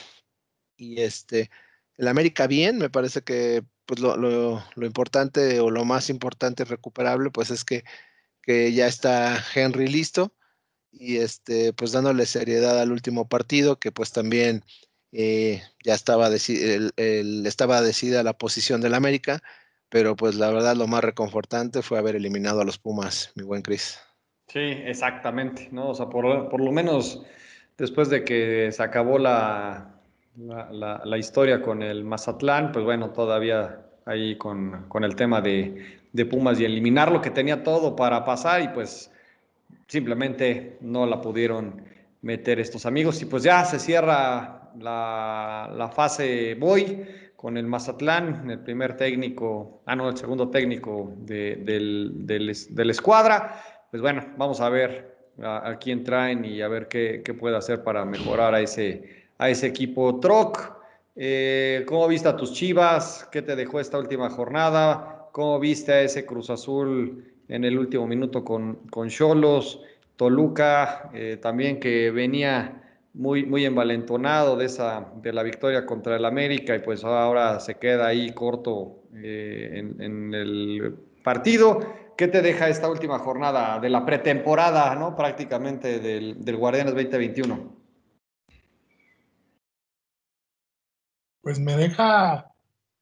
Y 0.76 1.02
este, 1.02 1.50
el 1.96 2.08
América 2.08 2.48
bien, 2.48 2.78
me 2.78 2.90
parece 2.90 3.22
que 3.22 3.62
pues 3.86 4.00
lo, 4.00 4.16
lo, 4.16 4.86
importante 4.86 5.60
o 5.60 5.70
lo 5.70 5.84
más 5.84 6.10
importante 6.10 6.64
recuperable, 6.64 7.30
pues 7.30 7.50
es 7.50 7.64
que, 7.64 7.84
que, 8.42 8.72
ya 8.72 8.88
está 8.88 9.40
Henry 9.54 9.86
listo 9.86 10.34
y 10.90 11.18
este, 11.18 11.72
pues 11.72 11.92
dándole 11.92 12.26
seriedad 12.26 12.80
al 12.80 12.90
último 12.90 13.28
partido, 13.28 13.78
que 13.78 13.92
pues 13.92 14.10
también 14.10 14.64
eh, 15.12 15.62
ya 15.84 15.94
estaba, 15.94 16.28
el, 16.28 17.46
estaba 17.46 17.82
decidida 17.82 18.24
la 18.24 18.36
posición 18.36 18.80
del 18.80 18.94
América, 18.94 19.42
pero 19.88 20.16
pues 20.16 20.34
la 20.34 20.50
verdad 20.50 20.74
lo 20.74 20.88
más 20.88 21.04
reconfortante 21.04 21.82
fue 21.82 21.98
haber 21.98 22.16
eliminado 22.16 22.60
a 22.60 22.64
los 22.64 22.78
Pumas, 22.78 23.32
mi 23.36 23.44
buen 23.44 23.62
Cris. 23.62 23.98
Sí, 24.48 24.58
exactamente, 24.58 25.68
¿no? 25.70 25.90
O 25.90 25.94
sea, 25.94 26.06
por, 26.08 26.48
por 26.48 26.60
lo 26.60 26.72
menos 26.72 27.22
después 27.80 28.10
de 28.10 28.22
que 28.24 28.70
se 28.70 28.82
acabó 28.82 29.18
la, 29.18 29.94
la, 30.36 31.18
historia 31.18 31.62
con 31.62 31.82
el 31.82 32.04
Mazatlán, 32.04 32.72
pues 32.72 32.84
bueno, 32.84 33.10
todavía 33.10 33.80
ahí 34.04 34.36
con, 34.36 34.86
el 35.02 35.16
tema 35.16 35.40
de, 35.40 35.98
Pumas 36.28 36.60
y 36.60 36.64
eliminar 36.64 37.10
lo 37.10 37.22
que 37.22 37.30
tenía 37.30 37.62
todo 37.62 37.96
para 37.96 38.24
pasar 38.24 38.60
y 38.62 38.68
pues 38.68 39.10
simplemente 39.86 40.76
no 40.80 41.06
la 41.06 41.20
pudieron 41.20 41.82
meter 42.20 42.60
estos 42.60 42.84
amigos 42.84 43.22
y 43.22 43.26
pues 43.26 43.44
ya 43.44 43.64
se 43.64 43.78
cierra 43.78 44.72
la, 44.78 45.90
fase 45.94 46.56
Boy 46.56 47.06
con 47.36 47.56
el 47.56 47.66
Mazatlán, 47.66 48.50
el 48.50 48.58
primer 48.58 48.96
técnico, 48.96 49.82
ah 49.86 49.96
no, 49.96 50.10
el 50.10 50.16
segundo 50.16 50.50
técnico 50.50 51.14
de, 51.16 51.56
del, 51.56 52.26
de 52.26 52.84
la 52.84 52.92
escuadra. 52.92 53.62
Pues 53.90 54.02
bueno, 54.02 54.26
vamos 54.36 54.60
a 54.60 54.68
ver 54.68 55.09
a, 55.42 55.76
quién 55.79 56.05
traen 56.05 56.44
y 56.44 56.61
a 56.62 56.68
ver 56.68 56.88
qué, 56.88 57.22
puede 57.38 57.57
hacer 57.57 57.83
para 57.83 58.05
mejorar 58.05 58.55
a 58.55 58.61
ese, 58.61 59.26
a 59.38 59.48
ese 59.48 59.66
equipo. 59.66 60.20
Troc, 60.20 60.79
eh, 61.16 61.85
¿cómo 61.87 62.07
viste 62.09 62.29
a 62.29 62.37
tus 62.37 62.53
Chivas? 62.53 63.29
¿Qué 63.33 63.42
te 63.42 63.57
dejó 63.57 63.81
esta 63.81 63.98
última 63.98 64.31
jornada? 64.31 65.29
¿Cómo 65.33 65.59
viste 65.61 65.92
a 65.92 66.03
ese 66.03 66.26
Cruz 66.26 66.50
Azul 66.50 67.24
en 67.48 67.64
el 67.64 67.79
último 67.79 68.07
minuto 68.07 68.44
con 68.44 69.09
Cholos? 69.09 69.81
Toluca, 70.20 71.09
eh, 71.14 71.38
también 71.40 71.81
que 71.81 72.11
venía 72.11 72.83
muy, 73.14 73.46
muy 73.46 73.64
envalentonado 73.64 74.55
de, 74.55 74.66
esa, 74.66 75.07
de 75.22 75.33
la 75.33 75.42
victoria 75.42 75.87
contra 75.87 76.16
el 76.16 76.26
América 76.26 76.76
y 76.76 76.81
pues 76.81 77.05
ahora 77.05 77.59
se 77.59 77.76
queda 77.76 78.09
ahí 78.09 78.31
corto 78.33 78.98
eh, 79.14 79.83
en, 79.98 80.35
el 80.35 80.94
partido. 81.24 81.81
¿Qué 82.20 82.28
te 82.28 82.42
deja 82.42 82.68
esta 82.68 82.90
última 82.90 83.18
jornada 83.18 83.80
de 83.80 83.88
la 83.88 84.04
pretemporada, 84.04 84.94
¿no? 84.94 85.16
prácticamente 85.16 86.00
del, 86.00 86.56
Guardianes 86.59 86.92
2021? 86.92 87.74
Pues 91.40 91.59
me 91.59 91.78
deja, 91.78 92.52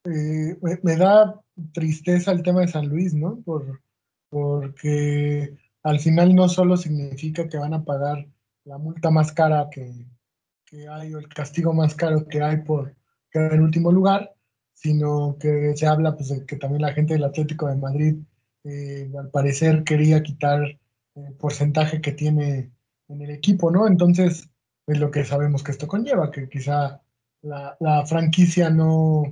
eh, 0.05 0.57
me, 0.85 0.97
da 0.97 1.35
tristeza 1.73 2.31
el 2.31 2.45
tema 2.45 2.61
de 2.61 2.69
San 2.69 2.87
Luis, 2.87 3.13
¿no? 3.13 3.41
Por, 3.45 3.83
porque 4.31 5.53
al 5.83 5.99
final 5.99 6.37
no 6.37 6.49
solo 6.49 6.77
significa 6.77 7.49
que 7.49 7.59
van 7.59 7.75
a 7.75 7.85
pagar 7.85 8.25
la 8.67 8.79
multa 8.79 9.11
más 9.11 9.33
cara 9.33 9.69
que, 9.69 10.07
hay 10.89 11.13
o 11.13 11.19
el 11.19 11.29
castigo 11.29 11.73
más 11.73 11.97
caro 11.97 12.25
que 12.29 12.41
hay 12.41 12.59
por 12.59 12.95
quedar 13.33 13.55
en 13.55 13.63
último 13.63 13.91
lugar, 13.91 14.33
sino 14.75 15.37
que 15.41 15.77
se 15.77 15.89
habla 15.89 16.15
pues, 16.15 16.29
de 16.29 16.47
que 16.47 16.55
también 16.55 16.83
la 16.83 16.93
gente 16.93 17.15
del 17.15 17.25
Atlético 17.25 17.67
de 17.67 17.75
Madrid 17.75 18.17
eh, 18.69 19.11
al 19.19 19.31
parecer 19.31 19.83
quería 19.83 20.23
quitar 20.23 20.63
el 21.15 21.33
porcentaje 21.39 22.03
que 22.03 22.13
tiene 22.13 22.71
en 23.09 23.23
el 23.23 23.31
equipo, 23.31 23.71
¿no? 23.71 23.87
Entonces, 23.87 24.51
es 24.87 24.99
lo 24.99 25.11
que 25.11 25.25
sabemos 25.25 25.63
que 25.63 25.73
esto 25.73 25.89
conlleva, 25.89 26.31
que 26.31 26.51
quizá 26.51 27.01
la, 27.41 28.05
franquicia 28.07 28.69
no, 28.69 29.23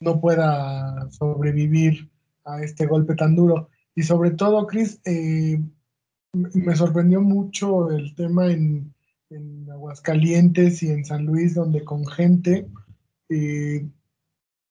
no 0.00 0.20
pueda 0.20 1.10
sobrevivir 1.10 2.08
a 2.44 2.62
este 2.62 2.86
golpe 2.86 3.16
tan 3.16 3.34
duro. 3.34 3.68
Y 3.96 4.04
sobre 4.04 4.30
todo, 4.30 4.66
Chris, 4.68 5.00
eh, 5.04 5.60
me 6.32 6.76
sorprendió 6.76 7.20
mucho 7.20 7.90
el 7.90 8.14
tema 8.14 8.46
en, 8.46 8.94
Aguascalientes 9.70 10.82
y 10.82 10.90
en 10.90 11.04
San 11.04 11.26
Luis, 11.26 11.54
donde 11.54 11.84
con 11.84 12.06
gente, 12.06 12.66
eh, 13.28 13.86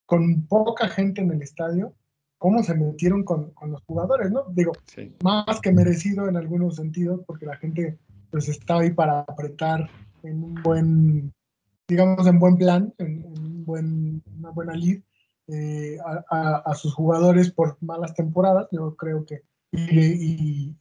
con 0.06 0.48
poca 0.48 0.90
gente 0.90 1.22
en 1.22 1.32
el 1.32 1.44
estadio, 1.44 1.94
cómo 2.38 2.64
se 2.64 2.76
metieron 2.76 3.24
con, 3.24 3.54
los 3.68 3.82
jugadores, 3.84 4.32
¿no? 4.32 4.46
Digo, 4.52 4.74
más 5.24 5.60
que 5.62 5.72
merecido 5.72 6.28
en 6.28 6.38
algunos 6.38 6.76
sentidos, 6.76 7.22
porque 7.26 7.46
la 7.46 7.58
gente 7.58 7.98
pues 8.32 8.50
está 8.50 8.80
ahí 8.80 8.92
para 8.92 9.22
apretar 9.22 9.90
en 10.24 10.44
un 10.44 10.56
buen, 10.62 11.34
digamos, 11.88 12.28
en 12.28 12.40
buen 12.40 12.58
plan, 12.58 12.94
en, 12.98 13.24
un 13.26 13.66
buen, 13.66 14.24
una 14.38 14.50
buena 14.52 14.74
lead 14.74 15.02
eh, 15.48 15.98
a, 16.30 16.74
sus 16.76 16.94
jugadores 16.94 17.52
por 17.52 17.78
malas 17.82 18.14
temporadas. 18.14 18.68
Yo 18.72 18.96
creo 18.96 19.26
que 19.26 19.44
y, 19.72 20.76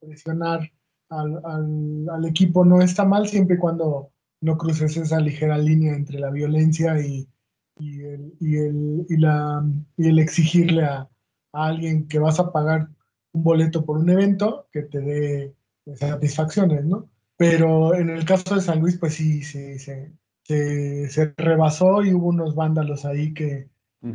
presionar 0.00 0.60
al, 1.08 2.24
equipo 2.26 2.64
no 2.64 2.80
está 2.80 3.04
mal 3.04 3.28
siempre 3.28 3.56
y 3.56 3.58
cuando 3.58 4.10
no 4.40 4.56
cruces 4.56 4.96
esa 4.96 5.20
ligera 5.20 5.58
línea 5.58 5.94
entre 5.94 6.18
la 6.18 6.30
violencia 6.30 7.00
y, 7.00 7.28
el, 7.78 9.06
y 9.08 9.16
la, 9.16 9.64
y 9.96 10.08
el 10.08 10.18
exigirle 10.18 10.84
a, 10.84 11.08
alguien 11.52 12.08
que 12.08 12.18
vas 12.18 12.40
a 12.40 12.50
pagar 12.50 12.88
un 13.32 13.42
boleto 13.42 13.84
por 13.84 13.98
un 13.98 14.08
evento 14.08 14.68
que 14.72 14.82
te 14.82 15.00
dé 15.00 15.54
satisfacciones, 15.96 16.84
¿no? 16.84 17.10
Pero 17.36 17.94
en 17.94 18.08
el 18.08 18.24
caso 18.24 18.54
de 18.54 18.60
San 18.60 18.80
Luis, 18.80 18.96
pues 18.98 19.14
sí, 19.14 19.42
sí, 19.42 19.78
se, 19.78 20.12
se, 20.46 21.34
rebasó 21.36 22.02
y 22.02 22.14
hubo 22.14 22.28
unos 22.28 22.54
vándalos 22.54 23.04
ahí 23.04 23.34
que, 23.34 23.68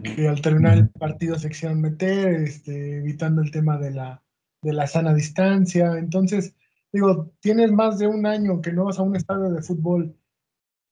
que, 0.04 0.28
al 0.28 0.42
terminar 0.42 0.78
el 0.78 0.90
partido 0.90 1.38
se 1.38 1.50
quisieron 1.50 1.82
meter, 1.82 2.42
este, 2.42 2.98
evitando 2.98 3.42
el 3.42 3.52
tema 3.52 3.78
de 3.78 3.92
la, 3.92 4.24
de 4.62 4.74
la 4.74 4.88
sana 4.88 5.14
distancia. 5.14 5.98
Entonces, 5.98 6.56
digo, 6.92 7.32
tienes 7.40 7.72
más 7.72 8.00
de 8.00 8.08
un 8.08 8.26
año 8.26 8.62
que 8.62 8.72
no 8.72 8.86
vas 8.86 8.98
a 8.98 9.04
un 9.04 9.16
estadio 9.16 9.50
de 9.52 9.62
fútbol 9.62 10.16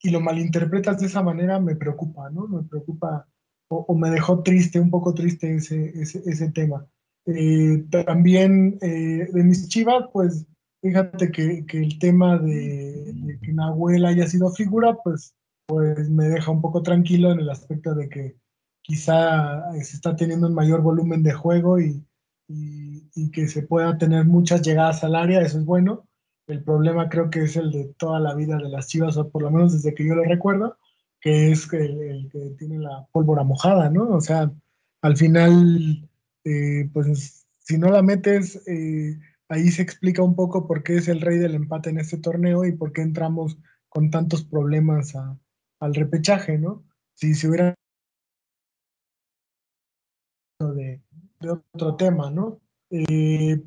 y 0.01 0.09
lo 0.09 0.21
malinterpretas 0.21 0.99
de 0.99 1.07
esa 1.07 1.21
manera, 1.23 1.59
me 1.59 1.75
preocupa, 1.75 2.29
¿no? 2.29 2.47
Me 2.47 2.63
preocupa 2.63 3.27
o, 3.67 3.95
me 3.95 4.09
dejó 4.09 4.43
triste, 4.43 4.79
un 4.79 4.89
poco 4.89 5.13
triste 5.13 5.55
ese, 5.55 5.91
ese, 5.95 6.51
tema. 6.51 6.85
Eh, 7.25 7.85
también 8.05 8.77
eh, 8.81 9.27
de 9.31 9.43
mis 9.43 9.67
chivas, 9.69 10.05
pues 10.13 10.45
fíjate 10.81 11.31
que, 11.31 11.65
que 11.65 11.79
el 11.79 11.97
tema 11.97 12.37
de, 12.37 13.11
de, 13.13 13.39
que 13.39 13.53
Nahuel 13.53 14.05
haya 14.05 14.27
sido 14.27 14.51
figura, 14.51 14.97
pues, 15.03 15.33
pues 15.65 16.09
me 16.09 16.25
deja 16.25 16.51
un 16.51 16.61
poco 16.61 16.83
tranquilo 16.83 17.31
en 17.31 17.39
el 17.39 17.49
aspecto 17.49 17.95
de 17.95 18.07
que 18.07 18.35
quizá 18.83 19.63
se 19.73 19.95
está 19.95 20.15
teniendo 20.15 20.47
un 20.47 20.53
mayor 20.53 20.81
volumen 20.81 21.23
de 21.23 21.33
juego 21.33 21.79
y, 21.79 22.05
y, 22.47 23.31
que 23.31 23.47
se 23.47 23.63
pueda 23.63 23.97
tener 23.97 24.25
muchas 24.25 24.61
llegadas 24.61 25.03
al 25.03 25.15
área, 25.15 25.41
eso 25.41 25.57
es 25.57 25.65
bueno. 25.65 26.04
El 26.47 26.63
problema 26.63 27.09
creo 27.09 27.29
que 27.29 27.41
es 27.43 27.55
el 27.55 27.71
de 27.71 27.93
toda 27.97 28.19
la 28.19 28.35
vida 28.35 28.57
de 28.57 28.69
las 28.69 28.87
Chivas, 28.87 29.17
o 29.17 29.29
por 29.29 29.41
lo 29.41 29.51
menos 29.51 29.73
desde 29.73 29.95
que 29.95 30.05
yo 30.05 30.15
lo 30.15 30.23
recuerdo, 30.23 30.77
que 31.19 31.51
es 31.51 31.71
el, 31.73 32.29
que 32.31 32.55
tiene 32.57 32.77
la 32.79 33.07
pólvora 33.11 33.43
mojada, 33.43 33.89
¿no? 33.89 34.09
O 34.09 34.21
sea, 34.21 34.51
al 35.01 35.17
final, 35.17 36.07
eh, 36.43 36.89
pues 36.93 37.47
si 37.59 37.77
no 37.79 37.89
la 37.89 38.03
metes, 38.03 38.61
eh, 38.67 39.17
ahí 39.49 39.69
se 39.71 39.81
explica 39.81 40.21
un 40.21 40.35
poco 40.35 40.67
por 40.67 40.83
qué 40.83 40.97
es 40.97 41.07
el 41.07 41.21
rey 41.21 41.39
del 41.39 41.55
empate 41.55 41.89
en 41.89 41.99
este 41.99 42.17
torneo 42.17 42.63
y 42.65 42.73
por 42.73 42.93
qué 42.93 43.01
entramos 43.01 43.57
con 43.89 44.11
tantos 44.11 44.43
problemas 44.43 45.15
al 45.79 45.95
repechaje, 45.95 46.59
¿no? 46.59 46.83
Si 47.15 47.33
se 47.33 47.47
hubiera 47.47 47.75
de, 50.59 51.01
otro 51.73 51.95
tema, 51.95 52.29
¿no? 52.29 52.59
Eh, 52.89 53.61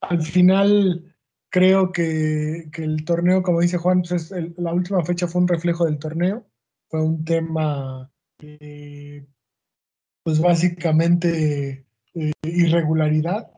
al 0.00 0.22
final 0.22 1.16
creo 1.50 1.92
que, 1.92 2.70
el 2.72 3.04
torneo, 3.04 3.42
como 3.42 3.60
dice 3.60 3.78
Juan, 3.78 4.02
pues 4.08 4.32
la 4.56 4.72
última 4.72 5.04
fecha 5.04 5.26
fue 5.26 5.42
un 5.42 5.48
reflejo 5.48 5.84
del 5.84 5.98
torneo, 5.98 6.46
fue 6.88 7.02
un 7.02 7.24
tema, 7.24 8.10
pues 10.22 10.40
básicamente 10.40 11.86
eh, 12.14 12.32
irregularidad. 12.42 13.50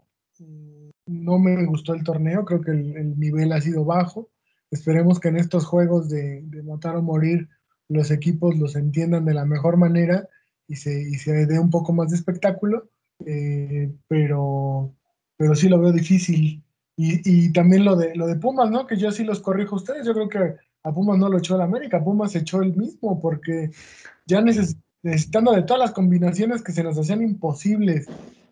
No 1.07 1.39
me 1.39 1.65
gustó 1.67 1.95
el 1.95 2.05
torneo, 2.05 2.45
creo 2.45 2.61
que 2.61 2.71
el, 2.71 3.19
nivel 3.19 3.53
ha 3.53 3.61
sido 3.61 3.85
bajo. 3.85 4.31
Esperemos 4.71 5.19
que 5.19 5.29
en 5.29 5.37
estos 5.37 5.67
juegos 5.67 6.09
de, 6.09 6.45
matar 6.65 6.97
o 6.97 7.03
morir 7.03 7.49
los 7.89 8.11
equipos 8.11 8.57
los 8.57 8.77
entiendan 8.77 9.25
de 9.25 9.35
la 9.35 9.45
mejor 9.45 9.77
manera 9.77 10.29
y 10.69 10.77
se, 10.77 11.03
y 11.03 11.15
se 11.15 11.47
dé 11.47 11.59
un 11.59 11.71
poco 11.71 11.93
más 11.93 12.11
de 12.11 12.17
espectáculo 12.17 12.89
eh, 13.27 13.93
pero, 14.09 14.95
pero 15.37 15.55
sí 15.55 15.69
lo 15.69 15.79
veo 15.81 15.93
difícil. 15.93 16.63
Y, 17.03 17.21
y, 17.25 17.53
también 17.53 17.87
lo 17.87 17.97
de, 17.97 18.15
lo 18.15 18.27
de 18.27 18.37
Pumas, 18.37 18.71
¿no? 18.71 18.87
Que 18.87 18.99
yo 18.99 19.11
sí 19.11 19.25
los 19.25 19.41
corrijo 19.41 19.75
a 19.75 19.79
ustedes. 19.79 20.07
Yo 20.07 20.13
creo 20.13 20.29
que 20.29 20.57
a 20.83 20.93
Pumas 20.93 21.17
no 21.17 21.31
lo 21.31 21.39
echó 21.39 21.55
el 21.55 21.63
América, 21.63 22.05
Pumas 22.05 22.37
echó 22.37 22.61
el 22.61 22.77
mismo, 22.77 23.19
porque 23.23 23.71
ya 24.27 24.43
necesitando 24.43 25.53
de 25.53 25.63
todas 25.63 25.81
las 25.81 25.93
combinaciones 25.93 26.63
que 26.63 26.73
se 26.73 26.85
nos 26.85 26.99
hacían 26.99 27.23
imposibles 27.23 28.07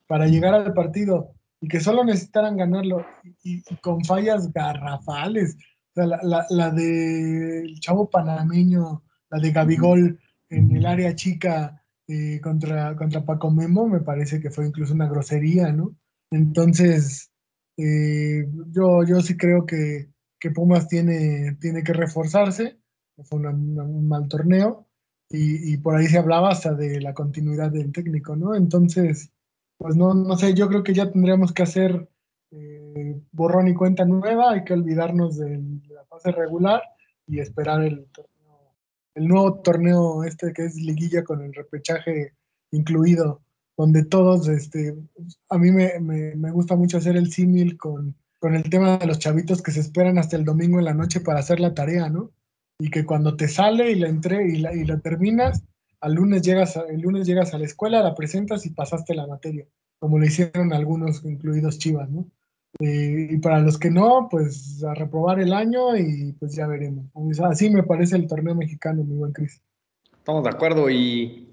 para 0.06 0.26
llegar 0.26 0.54
al 0.54 0.72
partido 0.72 1.34
y 1.60 1.68
que 1.68 1.80
solo 1.80 2.04
necesitaran 2.04 2.56
ganarlo 2.56 3.04
y, 3.42 3.62
con 3.82 4.02
fallas 4.02 4.50
garrafales. 4.50 5.56
O 5.56 5.94
sea, 5.96 6.06
la, 6.06 6.20
la, 6.22 6.46
la 6.48 6.70
del 6.70 7.78
chavo 7.80 8.08
panameño, 8.08 9.02
la 9.28 9.40
de 9.40 9.52
Gabigol 9.52 10.18
en 10.48 10.74
el 10.74 10.86
área 10.86 11.14
chica, 11.14 11.84
eh, 12.10 12.40
contra, 12.40 12.96
contra 12.96 13.22
Paco 13.22 13.50
Memo, 13.50 13.86
me 13.86 14.00
parece 14.00 14.40
que 14.40 14.48
fue 14.48 14.66
incluso 14.66 14.94
una 14.94 15.06
grosería, 15.06 15.70
¿no? 15.70 15.94
Entonces, 16.30 17.30
eh, 17.78 18.46
yo, 18.70 19.04
yo 19.04 19.20
sí 19.20 19.36
creo 19.36 19.64
que, 19.64 20.10
que, 20.38 20.50
Pumas 20.50 20.88
tiene, 20.88 21.56
tiene 21.60 21.82
que 21.82 21.92
reforzarse, 21.92 22.78
fue 23.24 23.38
un 23.38 24.08
mal 24.08 24.28
torneo, 24.28 24.86
y, 25.30 25.72
y, 25.72 25.76
por 25.78 25.96
ahí 25.96 26.06
se 26.06 26.18
hablaba 26.18 26.50
hasta 26.50 26.74
de 26.74 27.00
la 27.00 27.14
continuidad 27.14 27.70
del 27.70 27.92
técnico, 27.92 28.36
¿no? 28.36 28.54
Entonces, 28.54 29.30
pues 29.76 29.96
no, 29.96 30.14
no 30.14 30.36
sé, 30.36 30.54
yo 30.54 30.68
creo 30.68 30.82
que 30.82 30.94
ya 30.94 31.10
tendríamos 31.10 31.52
que 31.52 31.62
hacer 31.62 32.08
eh, 32.50 33.20
borrón 33.32 33.68
y 33.68 33.74
cuenta 33.74 34.04
nueva, 34.04 34.52
hay 34.52 34.64
que 34.64 34.72
olvidarnos 34.74 35.38
de 35.38 35.58
la 35.88 36.04
fase 36.06 36.32
regular 36.32 36.82
y 37.26 37.40
esperar 37.40 37.82
el 37.82 38.06
torneo 38.06 38.38
el 39.18 39.26
nuevo 39.26 39.60
torneo 39.60 40.24
este 40.24 40.52
que 40.52 40.64
es 40.66 40.76
liguilla 40.76 41.24
con 41.24 41.42
el 41.42 41.52
repechaje 41.52 42.34
incluido, 42.70 43.42
donde 43.78 44.04
todos, 44.04 44.48
este, 44.48 44.96
a 45.48 45.56
mí 45.56 45.70
me, 45.70 46.00
me, 46.00 46.50
gusta 46.50 46.74
mucho 46.74 46.98
hacer 46.98 47.16
el 47.16 47.30
símil 47.30 47.78
con, 47.78 48.16
con, 48.40 48.56
el 48.56 48.68
tema 48.68 48.98
de 48.98 49.06
los 49.06 49.20
chavitos 49.20 49.62
que 49.62 49.70
se 49.70 49.78
esperan 49.78 50.18
hasta 50.18 50.36
el 50.36 50.44
domingo 50.44 50.80
en 50.80 50.84
la 50.84 50.94
noche 50.94 51.20
para 51.20 51.38
hacer 51.38 51.60
la 51.60 51.74
tarea, 51.74 52.10
¿no? 52.10 52.32
Y 52.80 52.90
que 52.90 53.06
cuando 53.06 53.36
te 53.36 53.46
sale 53.46 53.92
y 53.92 53.94
la 53.94 54.08
entré 54.08 54.48
y 54.48 54.56
la, 54.58 54.74
y 54.74 54.84
la 54.84 54.98
terminas, 54.98 55.62
al 56.00 56.14
lunes 56.14 56.42
llegas 56.42 56.76
el 56.88 57.00
lunes 57.00 57.24
llegas 57.24 57.54
a 57.54 57.58
la 57.58 57.66
escuela, 57.66 58.02
la 58.02 58.16
presentas 58.16 58.66
y 58.66 58.70
pasaste 58.70 59.14
la 59.14 59.28
materia, 59.28 59.64
como 60.00 60.18
lo 60.18 60.26
hicieron 60.26 60.72
algunos, 60.72 61.24
incluidos 61.24 61.78
Chivas, 61.78 62.10
¿no? 62.10 62.26
Eh, 62.80 63.28
y 63.30 63.38
para 63.38 63.60
los 63.60 63.78
que 63.78 63.90
no, 63.90 64.26
pues 64.28 64.82
a 64.82 64.92
reprobar 64.94 65.38
el 65.38 65.52
año 65.52 65.96
y 65.96 66.32
pues 66.32 66.54
ya 66.56 66.66
veremos. 66.66 67.06
así 67.44 67.70
me 67.70 67.84
parece 67.84 68.16
el 68.16 68.26
torneo 68.26 68.56
mexicano, 68.56 69.04
mi 69.04 69.16
buen 69.16 69.32
Cris. 69.32 69.62
Estamos 70.16 70.42
de 70.42 70.50
acuerdo 70.50 70.90
y 70.90 71.47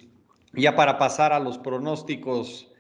ya 0.56 0.76
para 0.76 0.98
pasar 0.98 1.34
a 1.34 1.40
los 1.40 1.58
pronósticos 1.58 2.72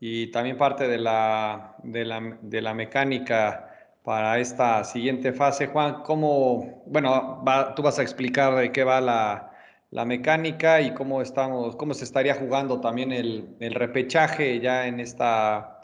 y 0.00 0.30
también 0.30 0.56
parte 0.56 0.88
de 0.88 0.98
la, 0.98 1.76
de 1.82 2.04
la, 2.04 2.38
de 2.42 2.62
la 2.62 2.74
mecánica 2.74 3.70
para 4.02 4.38
esta 4.38 4.84
siguiente 4.84 5.32
fase, 5.32 5.68
Juan, 5.68 6.02
¿cómo, 6.02 6.82
bueno, 6.86 7.42
tú 7.74 7.82
vas 7.82 7.98
a 7.98 8.02
explicar 8.02 8.54
de 8.54 8.70
qué 8.70 8.84
va 8.84 9.00
la, 9.00 9.52
la, 9.90 10.04
mecánica 10.04 10.82
y 10.82 10.92
cómo 10.92 11.22
estamos, 11.22 11.74
cómo 11.76 11.94
se 11.94 12.04
estaría 12.04 12.34
jugando 12.34 12.80
también 12.80 13.12
el, 13.12 13.56
el 13.60 13.74
repechaje 13.74 14.60
ya 14.60 14.86
en 14.86 15.00
esta 15.00 15.74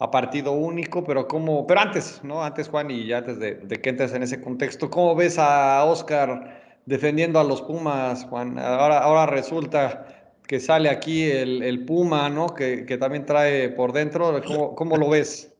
a 0.00 0.10
partido 0.10 0.52
único, 0.52 1.04
pero 1.04 1.28
como, 1.28 1.66
pero 1.66 1.80
antes, 1.80 2.20
¿no? 2.24 2.42
Antes, 2.42 2.68
Juan, 2.70 2.90
y 2.90 3.06
ya 3.06 3.18
antes 3.18 3.38
de, 3.38 3.80
que 3.82 3.90
entres 3.90 4.14
en 4.14 4.22
ese 4.22 4.40
contexto, 4.40 4.88
¿cómo 4.90 5.14
ves 5.14 5.38
a 5.38 5.84
Oscar 5.84 6.80
defendiendo 6.86 7.38
a 7.38 7.44
los 7.44 7.60
Pumas, 7.60 8.24
Juan? 8.24 8.58
Ahora, 8.58 8.98
ahora 9.00 9.26
resulta 9.26 10.06
que 10.50 10.58
sale 10.58 10.88
aquí 10.88 11.30
el, 11.30 11.84
Puma, 11.84 12.28
¿no? 12.28 12.48
Que, 12.48 12.98
también 12.98 13.24
trae 13.24 13.68
por 13.68 13.92
dentro. 13.92 14.42
¿Cómo, 14.42 14.74
¿Cómo, 14.74 14.96
lo 14.96 15.08
ves? 15.08 15.52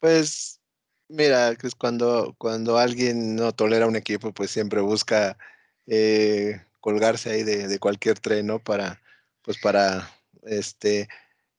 Pues 0.00 0.60
Mira, 1.08 1.56
Chris, 1.56 1.74
cuando, 1.74 2.34
cuando 2.36 2.76
alguien 2.76 3.36
no 3.36 3.52
tolera 3.52 3.86
un 3.86 3.96
equipo, 3.96 4.32
pues 4.34 4.50
siempre 4.50 4.82
busca 4.82 5.38
eh, 5.86 6.60
colgarse 6.80 7.30
ahí 7.30 7.42
de, 7.42 7.78
cualquier 7.78 8.18
tren, 8.18 8.48
¿no? 8.48 8.58
Para, 8.58 9.00
pues 9.40 9.56
para, 9.56 10.10
este, 10.42 11.08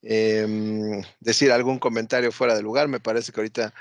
em, 0.03 1.01
decir 1.21 1.51
algún 1.51 1.79
comentario 1.79 2.31
fuera 2.31 2.53
de 2.53 2.61
lugar. 2.61 2.87
Me 2.87 2.99
parece 2.99 3.31
que 3.31 3.39
ahorita, 3.39 3.73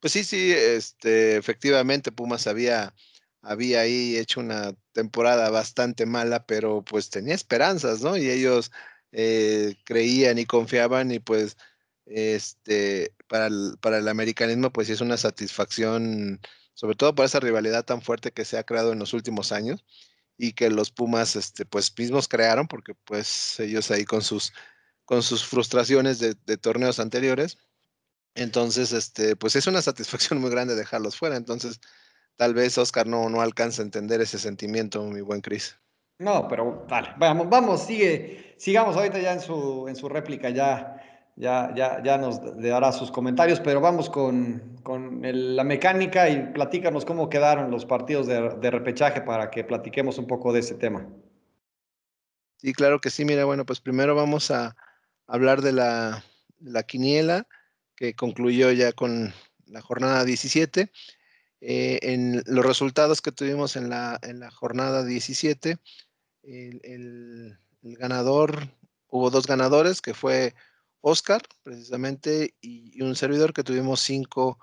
pues 0.00 0.12
sí, 0.12 0.24
sí, 0.24 0.50
este, 0.52 1.36
efectivamente 1.36 2.10
Pumas 2.10 2.48
había, 2.48 2.92
había 3.44 3.80
ahí 3.80 4.16
hecho 4.16 4.40
una 4.40 4.74
temporada 4.92 5.50
bastante 5.50 6.06
mala, 6.06 6.46
pero 6.46 6.82
pues 6.82 7.10
tenía 7.10 7.34
esperanzas, 7.34 8.02
¿no? 8.02 8.16
Y 8.16 8.30
ellos 8.30 8.72
eh, 9.12 9.76
creían 9.84 10.38
y 10.38 10.46
confiaban 10.46 11.10
y 11.12 11.20
pues 11.20 11.56
este, 12.06 13.14
para 13.28 13.46
el, 13.46 13.76
para 13.80 13.98
el 13.98 14.08
americanismo 14.08 14.72
pues 14.72 14.90
es 14.90 15.00
una 15.00 15.16
satisfacción, 15.16 16.40
sobre 16.74 16.96
todo 16.96 17.14
por 17.14 17.24
esa 17.24 17.40
rivalidad 17.40 17.84
tan 17.84 18.02
fuerte 18.02 18.32
que 18.32 18.44
se 18.44 18.58
ha 18.58 18.64
creado 18.64 18.92
en 18.92 18.98
los 18.98 19.12
últimos 19.14 19.52
años 19.52 19.84
y 20.36 20.52
que 20.52 20.70
los 20.70 20.90
Pumas 20.90 21.36
este, 21.36 21.64
pues 21.64 21.92
mismos 21.96 22.28
crearon, 22.28 22.68
porque 22.68 22.94
pues 22.94 23.58
ellos 23.60 23.90
ahí 23.90 24.04
con 24.04 24.22
sus, 24.22 24.52
con 25.04 25.22
sus 25.22 25.44
frustraciones 25.46 26.18
de, 26.18 26.34
torneos 26.58 27.00
anteriores. 27.00 27.58
Entonces, 28.34 28.92
este, 28.92 29.36
pues 29.36 29.56
es 29.56 29.66
una 29.66 29.82
satisfacción 29.82 30.40
muy 30.40 30.50
grande 30.50 30.74
dejarlos 30.74 31.16
fuera. 31.16 31.36
Entonces, 31.36 31.80
tal 32.36 32.54
vez 32.54 32.76
Oscar 32.78 33.06
no, 33.06 33.28
no 33.28 33.40
alcanza 33.40 33.82
a 33.82 33.84
entender 33.84 34.20
ese 34.20 34.38
sentimiento, 34.38 35.02
mi 35.04 35.20
buen 35.20 35.40
Cris. 35.40 35.78
No, 36.18 36.46
pero 36.48 36.86
vale, 36.88 37.10
vamos, 37.18 37.48
vamos, 37.48 37.86
sigue, 37.86 38.54
sigamos 38.58 38.96
ahorita 38.96 39.18
ya 39.18 39.32
en 39.32 39.40
su, 39.40 39.86
en 39.88 39.96
su 39.96 40.08
réplica, 40.08 40.50
ya 40.50 41.00
ya, 41.36 41.72
ya, 41.74 42.02
ya 42.02 42.18
nos 42.18 42.40
dará 42.60 42.92
sus 42.92 43.10
comentarios, 43.10 43.60
pero 43.60 43.80
vamos 43.80 44.08
con, 44.08 44.78
con 44.82 45.20
la 45.22 45.64
mecánica 45.64 46.28
y 46.28 46.52
platícanos 46.52 47.04
cómo 47.04 47.28
quedaron 47.28 47.70
los 47.70 47.84
partidos 47.84 48.26
de, 48.26 48.70
repechaje 48.70 49.20
para 49.20 49.50
que 49.50 49.64
platiquemos 49.64 50.18
un 50.18 50.26
poco 50.26 50.52
de 50.52 50.60
ese 50.60 50.74
tema. 50.74 51.08
Sí, 52.58 52.72
claro 52.72 53.00
que 53.00 53.10
sí. 53.10 53.24
Mira, 53.24 53.44
bueno, 53.44 53.66
pues 53.66 53.80
primero 53.80 54.14
vamos 54.14 54.50
a 54.50 54.76
hablar 55.26 55.60
de 55.60 55.72
la, 55.72 56.24
la 56.60 56.82
quiniela 56.84 57.46
que 57.96 58.14
concluyó 58.14 58.70
ya 58.70 58.92
con 58.92 59.32
la 59.66 59.80
jornada 59.80 60.24
17. 60.24 60.90
Eh, 61.66 61.98
en 62.02 62.42
los 62.44 62.62
resultados 62.62 63.22
que 63.22 63.32
tuvimos 63.32 63.76
en 63.76 63.88
la, 63.88 64.18
en 64.22 64.38
la 64.38 64.50
jornada 64.50 65.02
17, 65.02 65.78
el, 66.42 67.58
ganador, 67.80 68.68
hubo 69.08 69.30
dos 69.30 69.46
ganadores, 69.46 70.02
que 70.02 70.12
fue 70.12 70.54
Oscar, 71.00 71.40
precisamente, 71.62 72.54
y, 72.60 73.00
un 73.00 73.16
servidor 73.16 73.54
que 73.54 73.64
tuvimos 73.64 74.02
cinco, 74.02 74.58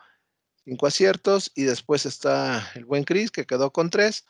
aciertos, 0.84 1.52
y 1.56 1.64
después 1.64 2.06
está 2.06 2.70
el 2.76 2.86
buen 2.86 3.04
Cris, 3.04 3.32
que 3.32 3.48
quedó 3.48 3.74
con 3.74 3.90
tres, 3.90 4.24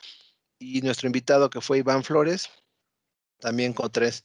y 0.58 0.80
nuestro 0.80 1.08
invitado 1.08 1.50
que 1.50 1.60
fue 1.60 1.76
Iván 1.76 2.04
Flores, 2.04 2.48
también 3.38 3.74
con 3.74 3.92
tres. 3.92 4.24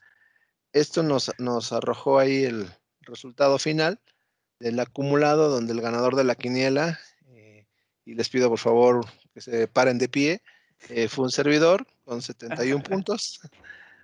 Esto 0.72 1.04
nos, 1.04 1.34
nos 1.38 1.74
arrojó 1.74 2.18
ahí 2.18 2.46
el 2.46 2.70
resultado 3.02 3.60
final 3.60 4.00
del 4.58 4.80
acumulado, 4.80 5.50
donde 5.50 5.74
el 5.74 5.82
ganador 5.82 6.16
de 6.16 6.24
la 6.24 6.36
quiniela, 6.36 6.98
y 8.08 8.15
les 8.15 8.30
pido 8.30 8.50
por 8.50 8.58
favor 8.58 9.06
que 9.34 9.41
se 9.41 9.67
paren 9.67 9.98
de 9.98 10.08
pie, 10.08 10.41
eh, 10.89 11.10
fue 11.10 11.26
un 11.26 11.32
servidor 11.32 11.86
con 12.06 12.22
71 12.22 12.82
puntos, 12.89 13.41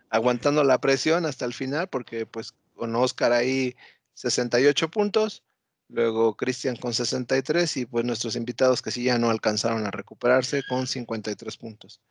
aguantando 0.09 0.63
la 0.63 0.77
presión 0.79 1.25
hasta 1.25 1.45
el 1.45 1.53
final, 1.53 1.87
porque 1.87 2.25
pues 2.25 2.53
con 2.75 2.93
Oscar 2.95 3.31
ahí 3.31 3.75
68 4.13 4.89
puntos, 4.89 5.43
luego 5.87 6.35
Cristian 6.35 6.75
con 6.75 6.93
63 6.93 7.77
y 7.77 7.85
pues 7.85 8.03
nuestros 8.03 8.35
invitados 8.35 8.81
que 8.81 8.91
sí 8.91 9.05
ya 9.05 9.17
no 9.17 9.29
alcanzaron 9.29 9.87
a 9.87 9.91
recuperarse 9.91 10.63
con 10.67 10.85
53 10.85 11.57
puntos. 11.57 12.01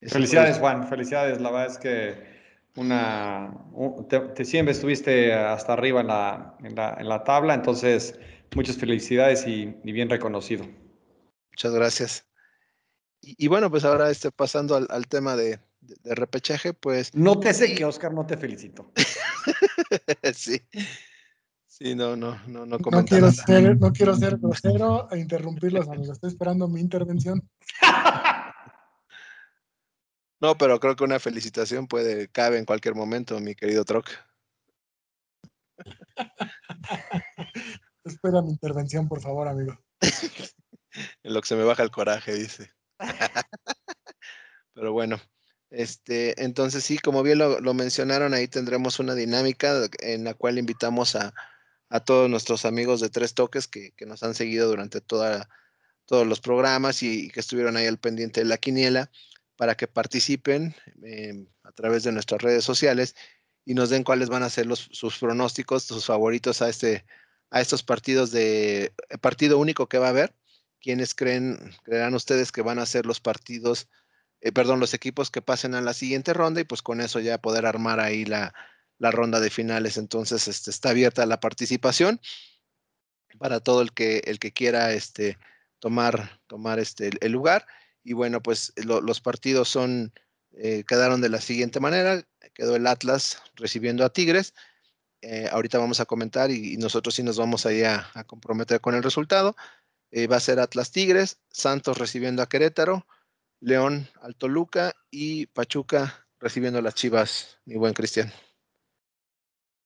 Felicidades 0.00 0.58
Juan, 0.58 0.88
felicidades, 0.88 1.40
la 1.40 1.52
verdad 1.52 1.70
es 1.70 1.78
que 1.78 2.42
una, 2.74 3.54
te, 4.08 4.44
siempre 4.44 4.72
estuviste 4.72 5.32
hasta 5.32 5.74
arriba 5.74 6.00
en 6.00 6.08
la, 6.08 6.56
en 6.64 7.08
la, 7.08 7.22
tabla, 7.22 7.54
entonces 7.54 8.18
muchas 8.56 8.76
felicidades 8.76 9.46
y, 9.46 9.66
bien 9.84 10.08
reconocido. 10.08 10.66
Muchas 11.50 11.72
gracias. 11.72 12.26
Y, 13.20 13.46
bueno, 13.48 13.70
pues 13.70 13.84
ahora 13.84 14.10
este, 14.10 14.32
pasando 14.32 14.74
al 14.74 15.06
tema 15.06 15.36
de, 15.36 15.60
de, 15.82 16.14
repechaje, 16.14 16.72
pues. 16.72 17.14
No 17.14 17.38
te 17.38 17.52
sé 17.52 17.74
que 17.74 17.84
Oscar 17.84 18.12
no 18.12 18.26
te 18.26 18.36
felicito. 18.36 18.92
sí. 20.34 20.60
Sí, 21.66 21.94
no, 21.94 22.16
no, 22.16 22.38
no, 22.46 22.66
no 22.66 22.78
No 22.78 23.04
quiero 23.04 23.30
ser, 23.30 23.78
no 23.78 23.92
quiero 23.92 24.14
ser 24.14 24.38
grosero 24.38 25.08
e 25.10 25.18
interrumpirlos, 25.18 25.88
amigos. 25.88 26.16
Estoy 26.16 26.30
esperando 26.30 26.68
mi 26.68 26.80
intervención. 26.80 27.48
No, 30.40 30.58
pero 30.58 30.80
creo 30.80 30.96
que 30.96 31.04
una 31.04 31.20
felicitación 31.20 31.86
puede, 31.86 32.26
cabe 32.26 32.58
en 32.58 32.64
cualquier 32.64 32.96
momento, 32.96 33.38
mi 33.38 33.54
querido 33.54 33.84
Troc. 33.84 34.10
Espera 38.04 38.42
mi 38.42 38.50
intervención, 38.50 39.08
por 39.08 39.20
favor, 39.20 39.48
amigo. 39.48 39.78
en 41.22 41.34
lo 41.34 41.40
que 41.40 41.48
se 41.48 41.56
me 41.56 41.64
baja 41.64 41.82
el 41.82 41.90
coraje, 41.90 42.34
dice. 42.34 42.72
pero 44.74 44.92
bueno, 44.92 45.20
este, 45.70 46.42
entonces 46.42 46.84
sí, 46.84 46.98
como 46.98 47.22
bien 47.22 47.38
lo, 47.38 47.74
mencionaron, 47.74 48.34
ahí 48.34 48.48
tendremos 48.48 48.98
una 48.98 49.14
dinámica 49.14 49.88
en 50.00 50.24
la 50.24 50.34
cual 50.34 50.58
invitamos 50.58 51.16
a, 51.16 51.32
todos 52.06 52.30
nuestros 52.30 52.64
amigos 52.64 53.00
de 53.00 53.10
Tres 53.10 53.34
Toques 53.34 53.68
que, 53.68 53.92
nos 54.06 54.22
han 54.22 54.34
seguido 54.34 54.68
durante 54.68 55.00
toda, 55.00 55.48
todos 56.06 56.26
los 56.26 56.40
programas 56.40 57.02
y, 57.02 57.30
que 57.30 57.40
estuvieron 57.40 57.76
ahí 57.76 57.86
al 57.86 57.98
pendiente 57.98 58.40
de 58.40 58.46
la 58.46 58.56
quiniela 58.56 59.10
para 59.56 59.74
que 59.76 59.86
participen 59.88 60.74
em, 61.02 61.46
a 61.62 61.72
través 61.72 62.02
de 62.02 62.12
nuestras 62.12 62.40
redes 62.40 62.64
sociales 62.64 63.14
y 63.64 63.74
nos 63.74 63.90
den 63.90 64.04
cuáles 64.04 64.28
van 64.30 64.42
a 64.42 64.50
ser 64.50 64.66
los, 64.66 64.88
sus 64.92 65.18
pronósticos, 65.18 65.84
sus 65.84 66.06
favoritos 66.06 66.62
a, 66.62 66.68
este, 66.70 67.04
a 67.52 67.60
estos 67.60 67.82
partidos 67.82 68.32
de 68.32 68.94
partido 69.20 69.58
único 69.58 69.86
que 69.86 69.98
va 69.98 70.06
a 70.06 70.10
haber. 70.10 70.34
¿Quiénes 70.80 71.14
creen, 71.14 71.58
creerán 71.84 72.14
ustedes 72.14 72.50
que 72.50 72.62
van 72.62 72.78
a 72.78 72.86
ser 72.86 73.04
los 73.04 73.20
partidos? 73.20 73.88
Eh, 74.40 74.52
perdón, 74.52 74.80
los 74.80 74.94
equipos 74.94 75.30
que 75.30 75.42
pasen 75.42 75.74
a 75.74 75.82
la 75.82 75.92
siguiente 75.92 76.32
ronda 76.32 76.62
y 76.62 76.64
pues 76.64 76.80
con 76.80 77.00
eso 77.02 77.20
ya 77.20 77.38
poder 77.38 77.66
armar 77.66 78.00
ahí 78.00 78.24
la, 78.24 78.54
ronda 78.98 79.38
de 79.38 79.50
finales. 79.50 79.98
Entonces, 79.98 80.48
este, 80.48 80.70
está 80.70 80.90
abierta 80.90 81.26
la 81.26 81.40
participación 81.40 82.20
para 83.38 83.60
todo 83.60 83.82
el 83.82 83.92
que, 83.92 84.22
el 84.24 84.38
que 84.38 84.52
quiera 84.52 84.92
este, 84.94 85.38
tomar, 85.78 86.40
tomar 86.46 86.78
este, 86.78 87.10
el 87.20 87.32
lugar. 87.32 87.66
Y 88.02 88.14
bueno, 88.14 88.42
pues 88.42 88.72
los 88.76 89.20
partidos 89.20 89.68
son, 89.68 90.12
eh, 90.52 90.84
quedaron 90.88 91.20
de 91.20 91.28
la 91.28 91.40
siguiente 91.40 91.80
manera. 91.80 92.26
Quedó 92.54 92.76
el 92.76 92.86
Atlas 92.86 93.42
recibiendo 93.56 94.06
a 94.06 94.10
Tigres. 94.10 94.54
Eh, 95.22 95.48
ahorita 95.50 95.78
vamos 95.78 96.00
a 96.00 96.04
comentar 96.04 96.50
y, 96.50 96.76
nosotros 96.76 97.14
sí 97.14 97.22
nos 97.22 97.38
vamos 97.38 97.64
ahí 97.66 97.82
a, 97.82 98.06
a 98.14 98.24
comprometer 98.24 98.80
con 98.80 98.94
el 98.94 99.02
resultado. 99.02 99.56
va 100.30 100.36
a 100.36 100.40
ser 100.40 100.60
Atlas 100.60 100.92
Tigres, 100.92 101.40
Santos 101.48 101.98
recibiendo 101.98 102.42
a 102.42 102.48
Querétaro, 102.48 103.06
León 103.60 104.08
al 104.20 104.36
Toluca 104.36 104.92
y 105.10 105.46
Pachuca 105.46 106.26
recibiendo 106.42 106.82
las 106.82 106.94
Chivas, 106.94 107.60
mi 107.64 107.76
buen 107.76 107.94
Cristian. 107.94 108.30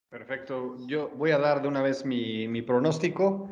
Perfecto. 0.09 0.77
Yo 0.87 1.11
voy 1.11 1.31
a 1.33 1.39
dar 1.39 1.61
de 1.61 1.69
una 1.69 1.83
vez 1.83 2.05
mi, 2.05 2.63
pronóstico. 2.63 3.51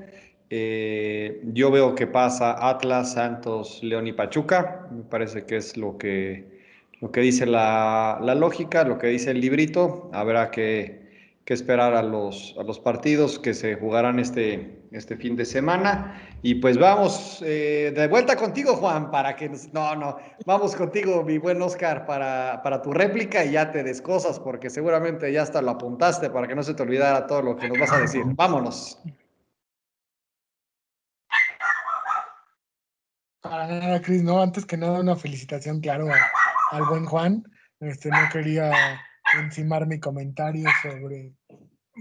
Eh, 0.49 1.43
yo 1.53 1.71
veo 1.71 1.95
que 1.95 2.07
pasa 2.07 2.69
Atlas, 2.69 3.13
Santos, 3.13 3.83
León 3.83 4.07
y 4.07 4.13
Pachuca. 4.13 4.89
Me 4.91 5.03
parece 5.03 5.45
que 5.45 5.57
es 5.57 5.77
lo 5.77 5.99
que, 5.99 6.63
lo 7.01 7.13
que 7.13 7.21
dice 7.21 7.45
la, 7.45 8.19
la 8.23 8.35
lógica, 8.35 8.85
lo 8.85 8.97
que 8.97 9.09
dice 9.09 9.33
el 9.33 9.41
librito. 9.41 10.09
Habrá 10.15 10.51
que 10.51 11.04
que 11.45 11.53
esperar 11.53 11.95
a 11.95 12.03
los, 12.03 12.55
a 12.59 12.63
los 12.63 12.79
partidos 12.79 13.39
que 13.39 13.53
se 13.53 13.75
jugarán 13.75 14.19
este, 14.19 14.83
este 14.93 15.17
fin 15.17 15.37
de 15.37 15.45
semana. 15.45 16.19
Y 16.43 16.57
pues 16.57 16.79
vamos 16.79 17.43
eh, 17.45 17.93
de 17.95 18.09
vuelta 18.09 18.37
contigo, 18.37 18.77
Juan, 18.77 19.11
para 19.11 19.37
que... 19.37 19.51
no, 19.73 19.95
no, 19.95 20.17
vamos 20.47 20.75
contigo, 20.75 21.23
mi 21.23 21.37
buen 21.37 21.61
Oscar, 21.61 22.07
para, 22.07 22.63
para 22.63 22.81
tu 22.81 22.93
réplica 22.93 23.45
y 23.45 23.53
ya 23.53 23.71
te 23.71 23.83
descosas, 23.83 24.41
porque 24.41 24.71
seguramente 24.71 25.31
ya 25.33 25.43
hasta 25.43 25.61
lo 25.61 25.73
apuntaste 25.73 26.31
para 26.31 26.49
que 26.49 26.55
no 26.55 26.63
se 26.63 26.75
te 26.75 26.83
olvidara 26.83 27.27
todo 27.27 27.43
lo 27.43 27.57
que 27.57 27.69
nos 27.69 27.79
vas 27.79 27.93
a 27.93 27.99
decir. 27.99 28.23
Vámonos. 28.27 28.99
Para 33.43 33.67
nada, 33.67 34.01
Cris, 34.01 34.23
no, 34.23 34.41
antes 34.41 34.65
que 34.65 34.79
nada 34.79 35.01
una 35.01 35.17
felicitación, 35.17 35.81
claro, 35.81 36.07
al 36.71 36.85
buen 36.87 37.05
Juan. 37.05 37.45
Este, 37.81 38.09
no 38.09 38.17
quería 38.33 38.73
encimar 39.41 39.87
mi 39.87 40.01
comentario 40.01 40.69
sobre, 40.83 41.35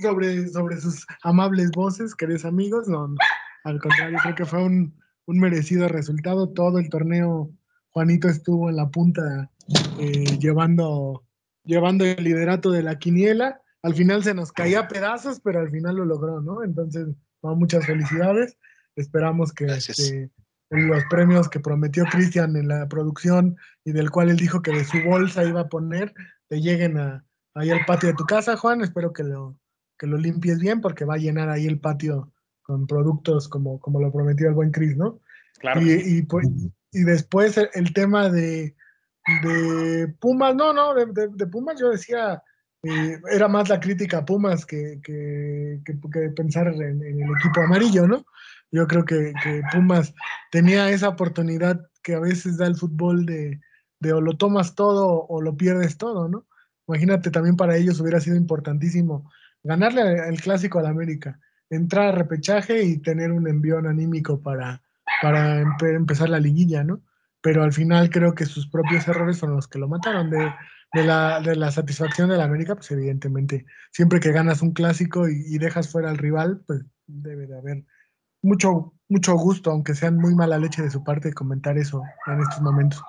sobre, 0.02 0.48
sobre 0.50 0.80
sus 0.80 1.06
amables 1.24 1.72
voces, 1.72 2.16
queridos 2.16 2.46
amigos. 2.46 2.88
No, 2.88 3.16
al 3.64 3.80
contrario, 3.80 4.18
creo 4.22 4.36
que 4.36 4.46
fue 4.46 4.64
un, 4.64 4.94
merecido 5.28 5.88
resultado. 5.88 6.50
Todo 6.50 6.80
el 6.80 6.90
torneo, 6.90 7.52
Juanito 7.92 8.28
estuvo 8.28 8.70
en 8.70 8.76
la 8.76 8.90
punta 8.90 9.50
eh, 10.00 10.38
llevando, 10.40 11.24
llevando 11.64 12.06
el 12.06 12.24
liderato 12.24 12.72
de 12.72 12.84
la 12.84 13.00
quiniela. 13.00 13.62
Al 13.82 13.96
final 13.96 14.24
se 14.24 14.34
nos 14.34 14.52
caía 14.52 14.82
a 14.82 14.88
pedazos, 14.88 15.40
pero 15.40 15.60
al 15.60 15.70
final 15.70 15.96
lo 15.96 16.06
logró, 16.06 16.42
¿no? 16.42 16.64
Entonces, 16.64 17.08
muchas 17.42 17.86
felicidades. 17.86 18.58
esperamos 18.96 19.52
que 19.52 19.66
este, 19.66 20.30
los 20.70 21.04
premios 21.10 21.50
que 21.50 21.60
prometió 21.60 22.06
Cristian 22.06 22.56
en 22.56 22.68
la 22.68 22.88
producción 22.88 23.56
y 23.84 23.92
del 23.92 24.10
cual 24.10 24.30
él 24.30 24.38
dijo 24.38 24.62
que 24.62 24.72
de 24.72 24.86
su 24.86 25.02
bolsa 25.04 25.44
iba 25.44 25.62
a 25.62 25.70
poner, 25.70 26.14
te 26.54 26.62
lleguen 26.62 27.00
a, 27.00 27.26
ahí 27.56 27.72
al 27.72 27.84
patio 27.86 28.10
de 28.10 28.16
tu 28.16 28.26
casa, 28.26 28.56
Juan. 28.56 28.82
Espero 28.82 29.12
que 29.12 29.24
lo, 29.24 29.58
que 29.98 30.06
lo 30.06 30.18
limpies 30.18 30.60
bien 30.60 30.82
porque 30.82 31.04
va 31.04 31.16
a 31.16 31.18
llenar 31.18 31.50
ahí 31.50 31.66
el 31.66 31.80
patio 31.80 32.32
con 32.62 32.86
productos 32.86 33.50
como, 33.50 33.80
como 33.80 34.00
lo 34.00 34.12
prometió 34.12 34.50
el 34.50 34.54
buen 34.54 34.70
Cris, 34.70 34.96
¿no? 34.96 35.20
Claro. 35.58 35.82
Y, 35.82 36.22
pues, 36.24 36.48
y 36.92 37.04
después 37.04 37.58
el, 37.58 37.94
tema 37.94 38.30
de, 38.30 38.76
de, 39.42 40.14
Pumas, 40.20 40.56
no, 40.56 40.74
no, 40.74 40.94
de, 40.94 41.48
Pumas 41.48 41.80
yo 41.80 41.90
decía, 41.90 42.44
eh, 42.84 43.20
era 43.32 43.48
más 43.48 43.70
la 43.70 43.80
crítica 43.80 44.20
a 44.20 44.26
Pumas 44.26 44.64
que, 44.64 45.00
que, 45.04 45.82
pensar 46.36 46.68
en, 46.68 47.02
el 47.02 47.32
equipo 47.40 47.62
amarillo, 47.62 48.06
¿no? 48.06 48.24
Yo 48.70 48.86
creo 48.86 49.06
que, 49.06 49.34
Pumas 49.72 50.14
tenía 50.52 50.88
esa 50.92 51.10
oportunidad 51.10 51.82
que 52.04 52.14
a 52.14 52.20
veces 52.20 52.58
da 52.58 52.68
el 52.68 52.76
fútbol 52.76 53.26
de, 53.26 53.60
de 54.04 54.14
o 54.14 54.22
lo 54.22 54.38
tomas 54.38 54.76
todo 54.76 55.26
o 55.28 55.42
lo 55.42 55.58
pierdes 55.58 55.98
todo, 55.98 56.28
¿no? 56.28 56.46
Imagínate, 56.88 57.32
también 57.32 57.56
para 57.56 57.78
ellos 57.78 58.00
hubiera 58.00 58.20
sido 58.20 58.36
importantísimo 58.36 59.32
ganarle 59.64 60.02
al 60.02 60.40
clásico 60.42 60.80
al 60.80 60.86
América, 60.86 61.40
entrar 61.70 62.10
a 62.10 62.12
repechaje 62.12 62.84
y 62.84 62.98
tener 62.98 63.32
un 63.32 63.48
envión 63.48 63.88
anímico 63.88 64.42
para, 64.42 64.82
para 65.22 65.62
empezar 65.62 66.30
la 66.30 66.40
liguilla, 66.40 66.84
¿no? 66.84 67.02
Pero 67.42 67.64
al 67.64 67.74
final 67.74 68.10
creo 68.10 68.36
que 68.36 68.46
sus 68.46 68.68
propios 68.68 69.08
errores 69.08 69.38
son 69.38 69.56
los 69.56 69.68
que 69.68 69.80
lo 69.80 69.88
mataron. 69.88 70.30
De, 70.30 70.52
de, 70.94 71.04
la, 71.04 71.42
de 71.42 71.56
la, 71.56 71.72
satisfacción 71.72 72.30
del 72.30 72.42
América, 72.42 72.76
pues 72.76 72.92
evidentemente, 72.92 73.66
siempre 73.92 74.20
que 74.20 74.32
ganas 74.32 74.62
un 74.62 74.72
clásico 74.72 75.28
y, 75.28 75.58
dejas 75.58 75.90
fuera 75.90 76.10
al 76.10 76.18
rival, 76.18 76.62
pues 76.68 76.86
debe 77.08 77.48
de 77.48 77.58
haber 77.58 77.86
mucho, 78.42 78.94
mucho 79.10 79.34
gusto, 79.36 79.72
aunque 79.72 79.96
sean 79.96 80.18
muy 80.18 80.36
mala 80.36 80.60
leche 80.60 80.82
de 80.82 80.92
su 80.92 81.04
parte, 81.04 81.34
comentar 81.34 81.78
eso 81.78 82.04
en 82.28 82.42
estos 82.42 82.62
momentos. 82.62 83.02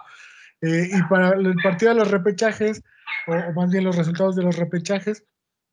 Eh, 0.61 0.91
y 0.93 1.03
para 1.09 1.31
el 1.31 1.55
partido 1.63 1.93
de 1.93 2.01
los 2.01 2.11
repechajes, 2.11 2.83
o, 3.27 3.53
más 3.53 3.71
bien 3.71 3.85
los 3.85 3.97
resultados 3.97 4.37
de 4.37 4.43
los 4.43 4.57
repechajes, 4.57 5.25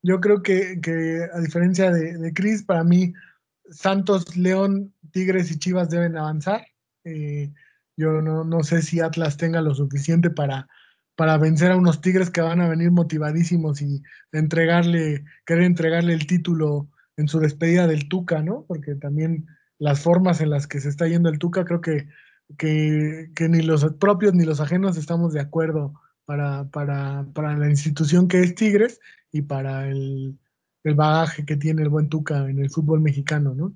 yo 0.03 0.19
creo 0.19 0.41
que, 0.41 1.29
a 1.33 1.39
diferencia 1.39 1.91
de, 1.91 2.17
de 2.17 2.33
Cris, 2.33 2.63
para 2.63 2.83
mí 2.83 3.13
Santos, 3.71 4.35
León, 4.35 4.93
Tigres 5.11 5.51
y 5.51 5.57
Chivas 5.57 5.89
deben 5.89 6.17
avanzar. 6.17 6.65
Eh, 7.03 7.51
yo 7.97 8.21
no, 8.21 8.43
no, 8.43 8.63
sé 8.63 8.81
si 8.81 8.99
Atlas 8.99 9.37
tenga 9.37 9.61
lo 9.61 9.73
suficiente 9.73 10.29
para, 10.29 10.67
para 11.15 11.37
vencer 11.37 11.71
a 11.71 11.77
unos 11.77 12.01
Tigres 12.01 12.29
que 12.29 12.41
van 12.41 12.61
a 12.61 12.69
venir 12.69 12.91
motivadísimos 12.91 13.81
y 13.81 14.01
entregarle, 14.31 15.23
querer 15.45 15.63
entregarle 15.63 16.13
el 16.13 16.27
título 16.27 16.89
en 17.17 17.27
su 17.27 17.39
despedida 17.39 17.87
del 17.87 18.07
Tuca, 18.07 18.41
¿no? 18.41 18.65
Porque 18.67 18.95
también 18.95 19.47
las 19.77 20.01
formas 20.01 20.41
en 20.41 20.49
las 20.49 20.67
que 20.67 20.79
se 20.79 20.89
está 20.89 21.07
yendo 21.07 21.29
el 21.29 21.39
Tuca, 21.39 21.65
creo 21.65 21.81
que, 21.81 22.07
que, 22.57 23.29
ni 23.39 23.61
los 23.61 23.85
propios 23.95 24.33
ni 24.33 24.45
los 24.45 24.59
ajenos 24.59 24.97
estamos 24.97 25.33
de 25.33 25.41
acuerdo 25.41 25.93
para, 26.25 26.65
para, 26.69 27.25
para 27.33 27.57
la 27.57 27.69
institución 27.69 28.27
que 28.27 28.41
es 28.41 28.55
Tigres 28.55 28.99
y 29.31 29.41
para 29.41 29.87
el, 29.87 30.37
el 30.83 30.95
bagaje 30.95 31.45
que 31.45 31.57
tiene 31.57 31.83
el 31.83 31.89
buen 31.89 32.09
Tuca 32.09 32.49
en 32.49 32.59
el 32.59 32.69
fútbol 32.69 33.01
mexicano, 33.01 33.53
¿no? 33.53 33.75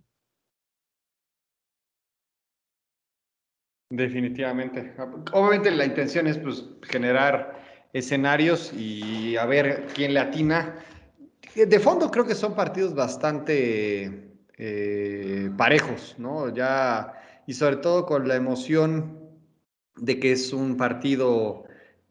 Definitivamente. 3.89 4.93
Obviamente 5.32 5.71
la 5.71 5.86
intención 5.86 6.28
es 6.28 6.38
pues, 6.38 6.65
generar 6.84 7.61
escenarios 7.93 8.73
y 8.73 9.38
a 9.38 9.45
ver 9.45 9.88
quién 9.93 10.13
le 10.13 10.19
atina. 10.19 10.76
De 11.55 11.80
fondo 11.80 12.09
creo 12.11 12.26
que 12.26 12.36
son 12.36 12.55
partidos 12.55 12.93
bastante 12.93 14.34
eh, 14.57 15.51
parejos, 15.55 16.15
¿no? 16.17 16.53
Ya, 16.53 17.13
y 17.47 17.53
sobre 17.53 17.77
todo 17.77 18.05
con 18.05 18.27
la 18.27 18.35
emoción 18.35 19.19
de 19.97 20.19
que 20.19 20.31
es 20.31 20.51
un 20.53 20.77
partido 20.77 21.65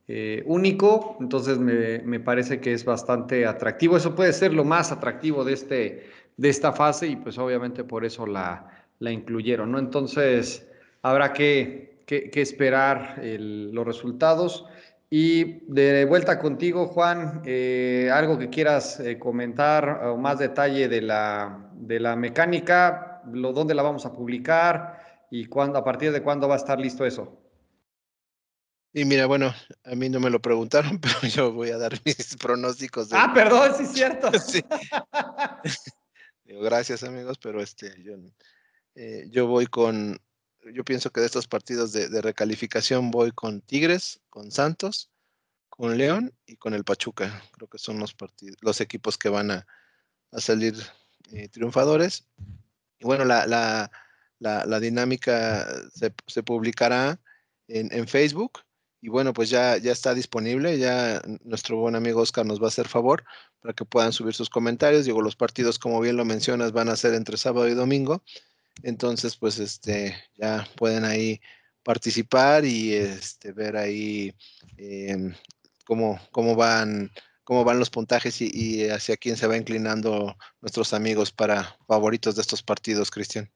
eh, 0.06 0.42
único, 0.46 1.16
entonces 1.20 1.58
me, 1.58 2.20
parece 2.20 2.60
que 2.60 2.72
es 2.72 2.84
bastante 2.84 3.46
atractivo. 3.46 3.96
Eso 3.96 4.14
puede 4.14 4.32
ser 4.32 4.52
lo 4.52 4.64
más 4.64 4.92
atractivo 4.92 5.44
de, 5.44 5.54
este, 5.54 6.06
de 6.36 6.48
esta 6.48 6.72
fase 6.72 7.06
y 7.08 7.16
pues 7.16 7.38
obviamente 7.38 7.84
por 7.84 8.04
eso 8.04 8.26
la, 8.26 8.70
la 8.98 9.10
incluyeron, 9.10 9.72
¿no? 9.72 9.78
Entonces 9.78 10.68
habrá 11.02 11.32
que, 11.32 12.02
que, 12.06 12.30
esperar 12.40 13.20
los 13.22 13.86
resultados. 13.86 14.66
Y 15.10 15.64
de 15.72 16.04
vuelta 16.06 16.38
contigo, 16.38 16.86
Juan, 16.86 17.42
eh, 17.44 18.10
algo 18.12 18.38
que 18.38 18.50
quieras 18.50 18.98
eh, 19.00 19.18
comentar 19.18 20.00
o 20.06 20.16
más 20.16 20.38
detalle 20.38 20.88
de 20.88 21.02
la, 21.02 21.70
de 21.74 22.00
la 22.00 22.16
mecánica, 22.16 23.22
lo, 23.30 23.52
dónde 23.52 23.74
la 23.74 23.82
vamos 23.82 24.04
a 24.06 24.12
publicar 24.12 25.03
y 25.36 25.46
cuándo, 25.46 25.80
a 25.80 25.84
partir 25.84 26.12
de 26.12 26.22
cuándo 26.22 26.46
va 26.46 26.54
a 26.54 26.58
estar 26.58 26.78
listo 26.78 27.04
eso. 27.04 27.36
Y 28.92 29.04
mira, 29.04 29.26
bueno, 29.26 29.52
a 29.82 29.94
mí 29.96 30.08
no 30.08 30.20
me 30.20 30.30
lo 30.30 30.40
preguntaron, 30.40 30.98
pero 31.00 31.18
yo 31.22 31.52
voy 31.52 31.70
a 31.70 31.76
dar 31.76 32.00
mis 32.04 32.36
pronósticos. 32.36 33.08
Ah, 33.10 33.32
perdón, 33.34 33.72
sí 33.76 33.82
es 33.82 33.92
cierto. 33.92 34.30
sí. 34.38 34.64
Digo, 36.44 36.60
gracias 36.60 37.02
amigos, 37.02 37.38
pero 37.38 37.60
este, 37.60 38.00
yo, 38.04 38.14
eh, 38.94 39.26
yo 39.28 39.48
voy 39.48 39.66
con, 39.66 40.20
yo 40.72 40.84
pienso 40.84 41.10
que 41.10 41.20
de 41.20 41.26
estos 41.26 41.48
partidos 41.48 41.92
de, 41.92 42.22
recalificación 42.22 43.10
voy 43.10 43.32
con 43.32 43.60
Tigres, 43.60 44.20
con 44.30 44.52
Santos, 44.52 45.10
con 45.68 45.98
León 45.98 46.32
y 46.46 46.58
con 46.58 46.74
el 46.74 46.84
Pachuca. 46.84 47.42
Creo 47.50 47.66
que 47.66 47.78
son 47.78 47.98
los 47.98 48.14
partidos, 48.14 48.56
los 48.60 48.80
equipos 48.80 49.18
que 49.18 49.30
van 49.30 49.50
a, 49.50 49.66
salir 50.38 50.76
eh, 51.32 51.48
triunfadores. 51.48 52.28
Y 53.00 53.04
bueno, 53.04 53.24
la, 53.24 53.48
la, 53.48 53.90
la, 54.38 54.80
dinámica 54.80 55.66
se, 55.94 56.12
se 56.26 56.42
publicará 56.42 57.20
en, 57.68 57.92
en 57.92 58.06
Facebook 58.08 58.60
y 59.04 59.10
bueno, 59.10 59.34
pues 59.34 59.50
ya, 59.50 59.76
ya 59.76 59.92
está 59.92 60.14
disponible, 60.14 60.78
ya 60.78 61.20
nuestro 61.42 61.76
buen 61.76 61.94
amigo 61.94 62.22
Oscar 62.22 62.46
nos 62.46 62.58
va 62.58 62.64
a 62.64 62.68
hacer 62.68 62.88
favor 62.88 63.22
para 63.60 63.74
que 63.74 63.84
puedan 63.84 64.14
subir 64.14 64.32
sus 64.32 64.48
comentarios. 64.48 65.04
Digo, 65.04 65.20
los 65.20 65.36
partidos, 65.36 65.78
como 65.78 66.00
bien 66.00 66.16
lo 66.16 66.24
mencionas, 66.24 66.72
van 66.72 66.88
a 66.88 66.96
ser 66.96 67.12
entre 67.12 67.36
sábado 67.36 67.68
y 67.68 67.74
domingo. 67.74 68.22
Entonces, 68.82 69.36
pues 69.36 69.58
este, 69.58 70.16
ya 70.36 70.66
pueden 70.76 71.04
ahí 71.04 71.38
participar 71.82 72.64
y 72.64 72.94
este, 72.94 73.52
ver 73.52 73.76
ahí 73.76 74.34
em, 74.78 75.34
cómo, 75.84 76.18
cómo, 76.32 76.56
van, 76.56 77.10
cómo 77.44 77.62
van 77.62 77.78
los 77.78 77.90
puntajes 77.90 78.40
y, 78.40 78.50
y, 78.54 78.88
hacia 78.88 79.18
quién 79.18 79.36
se 79.36 79.46
va 79.46 79.58
inclinando 79.58 80.34
nuestros 80.62 80.94
amigos 80.94 81.30
para 81.30 81.76
favoritos 81.86 82.36
de 82.36 82.40
estos 82.40 82.62
partidos, 82.62 83.10
Cristian. 83.10 83.52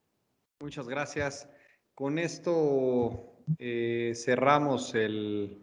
Muchas 0.61 0.89
gracias. 0.89 1.47
Con 1.95 2.19
esto 2.19 3.31
eh, 3.59 4.11
cerramos 4.13 4.93
el, 4.93 5.57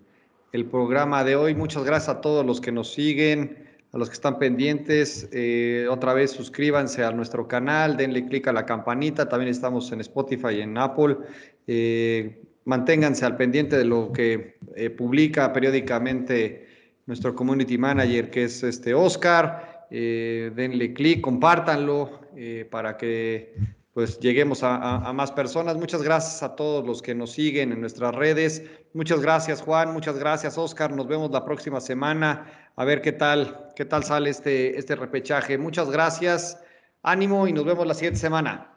programa 0.70 1.22
de 1.22 1.36
hoy. 1.36 1.54
Muchas 1.54 1.84
gracias 1.84 2.16
a 2.16 2.20
todos 2.22 2.46
los 2.46 2.62
que 2.62 2.72
nos 2.72 2.94
siguen, 2.94 3.68
a 3.92 3.98
los 3.98 4.08
que 4.08 4.14
están 4.14 4.38
pendientes. 4.38 5.28
Eh, 5.32 5.86
otra 5.90 6.14
vez 6.14 6.30
suscríbanse 6.30 7.04
a 7.04 7.10
nuestro 7.10 7.46
canal, 7.46 7.98
denle 7.98 8.24
clic 8.24 8.48
a 8.48 8.54
la 8.54 8.64
campanita. 8.64 9.28
También 9.28 9.50
estamos 9.50 9.92
en 9.92 10.00
Spotify 10.00 10.54
y 10.54 10.60
en 10.62 10.78
Apple. 10.78 11.18
Eh, 11.66 12.42
manténganse 12.64 13.26
al 13.26 13.36
pendiente 13.36 13.76
de 13.76 13.84
lo 13.84 14.12
que 14.12 14.56
publica 14.96 15.52
periódicamente 15.52 16.68
nuestro 17.04 17.34
community 17.34 17.76
manager, 17.76 18.30
que 18.30 18.44
es 18.44 18.62
este 18.62 18.94
Oscar. 18.94 19.86
denle 19.90 20.94
clic, 20.94 21.20
compártanlo 21.20 22.22
para 22.70 22.96
que 22.96 23.76
pues 23.96 24.20
lleguemos 24.20 24.62
a, 24.62 25.10
más 25.14 25.32
personas. 25.32 25.74
Muchas 25.76 26.02
gracias 26.02 26.42
a 26.42 26.54
todos 26.54 26.86
los 26.86 27.00
que 27.00 27.14
nos 27.14 27.32
siguen 27.32 27.72
en 27.72 27.80
nuestras 27.80 28.14
redes. 28.14 28.62
Muchas 28.92 29.22
gracias, 29.22 29.62
Juan. 29.62 29.94
Muchas 29.94 30.18
gracias, 30.18 30.58
Oscar. 30.58 30.92
Nos 30.92 31.08
vemos 31.08 31.30
la 31.30 31.46
próxima 31.46 31.80
semana. 31.80 32.70
A 32.76 32.84
ver 32.84 33.00
qué 33.00 33.12
tal, 33.12 33.72
qué 33.74 33.86
tal 33.86 34.04
sale 34.04 34.28
este, 34.28 34.78
este 34.78 34.96
repechaje. 34.96 35.56
Muchas 35.56 35.88
gracias. 35.88 36.60
Ánimo 37.02 37.48
y 37.48 37.54
nos 37.54 37.64
vemos 37.64 37.86
la 37.86 37.94
siguiente 37.94 38.20
semana. 38.20 38.70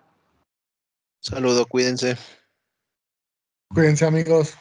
Saludo, 1.19 1.65
cuídense. 1.65 2.15
Cuídense, 3.73 4.05
amigos. 4.05 4.55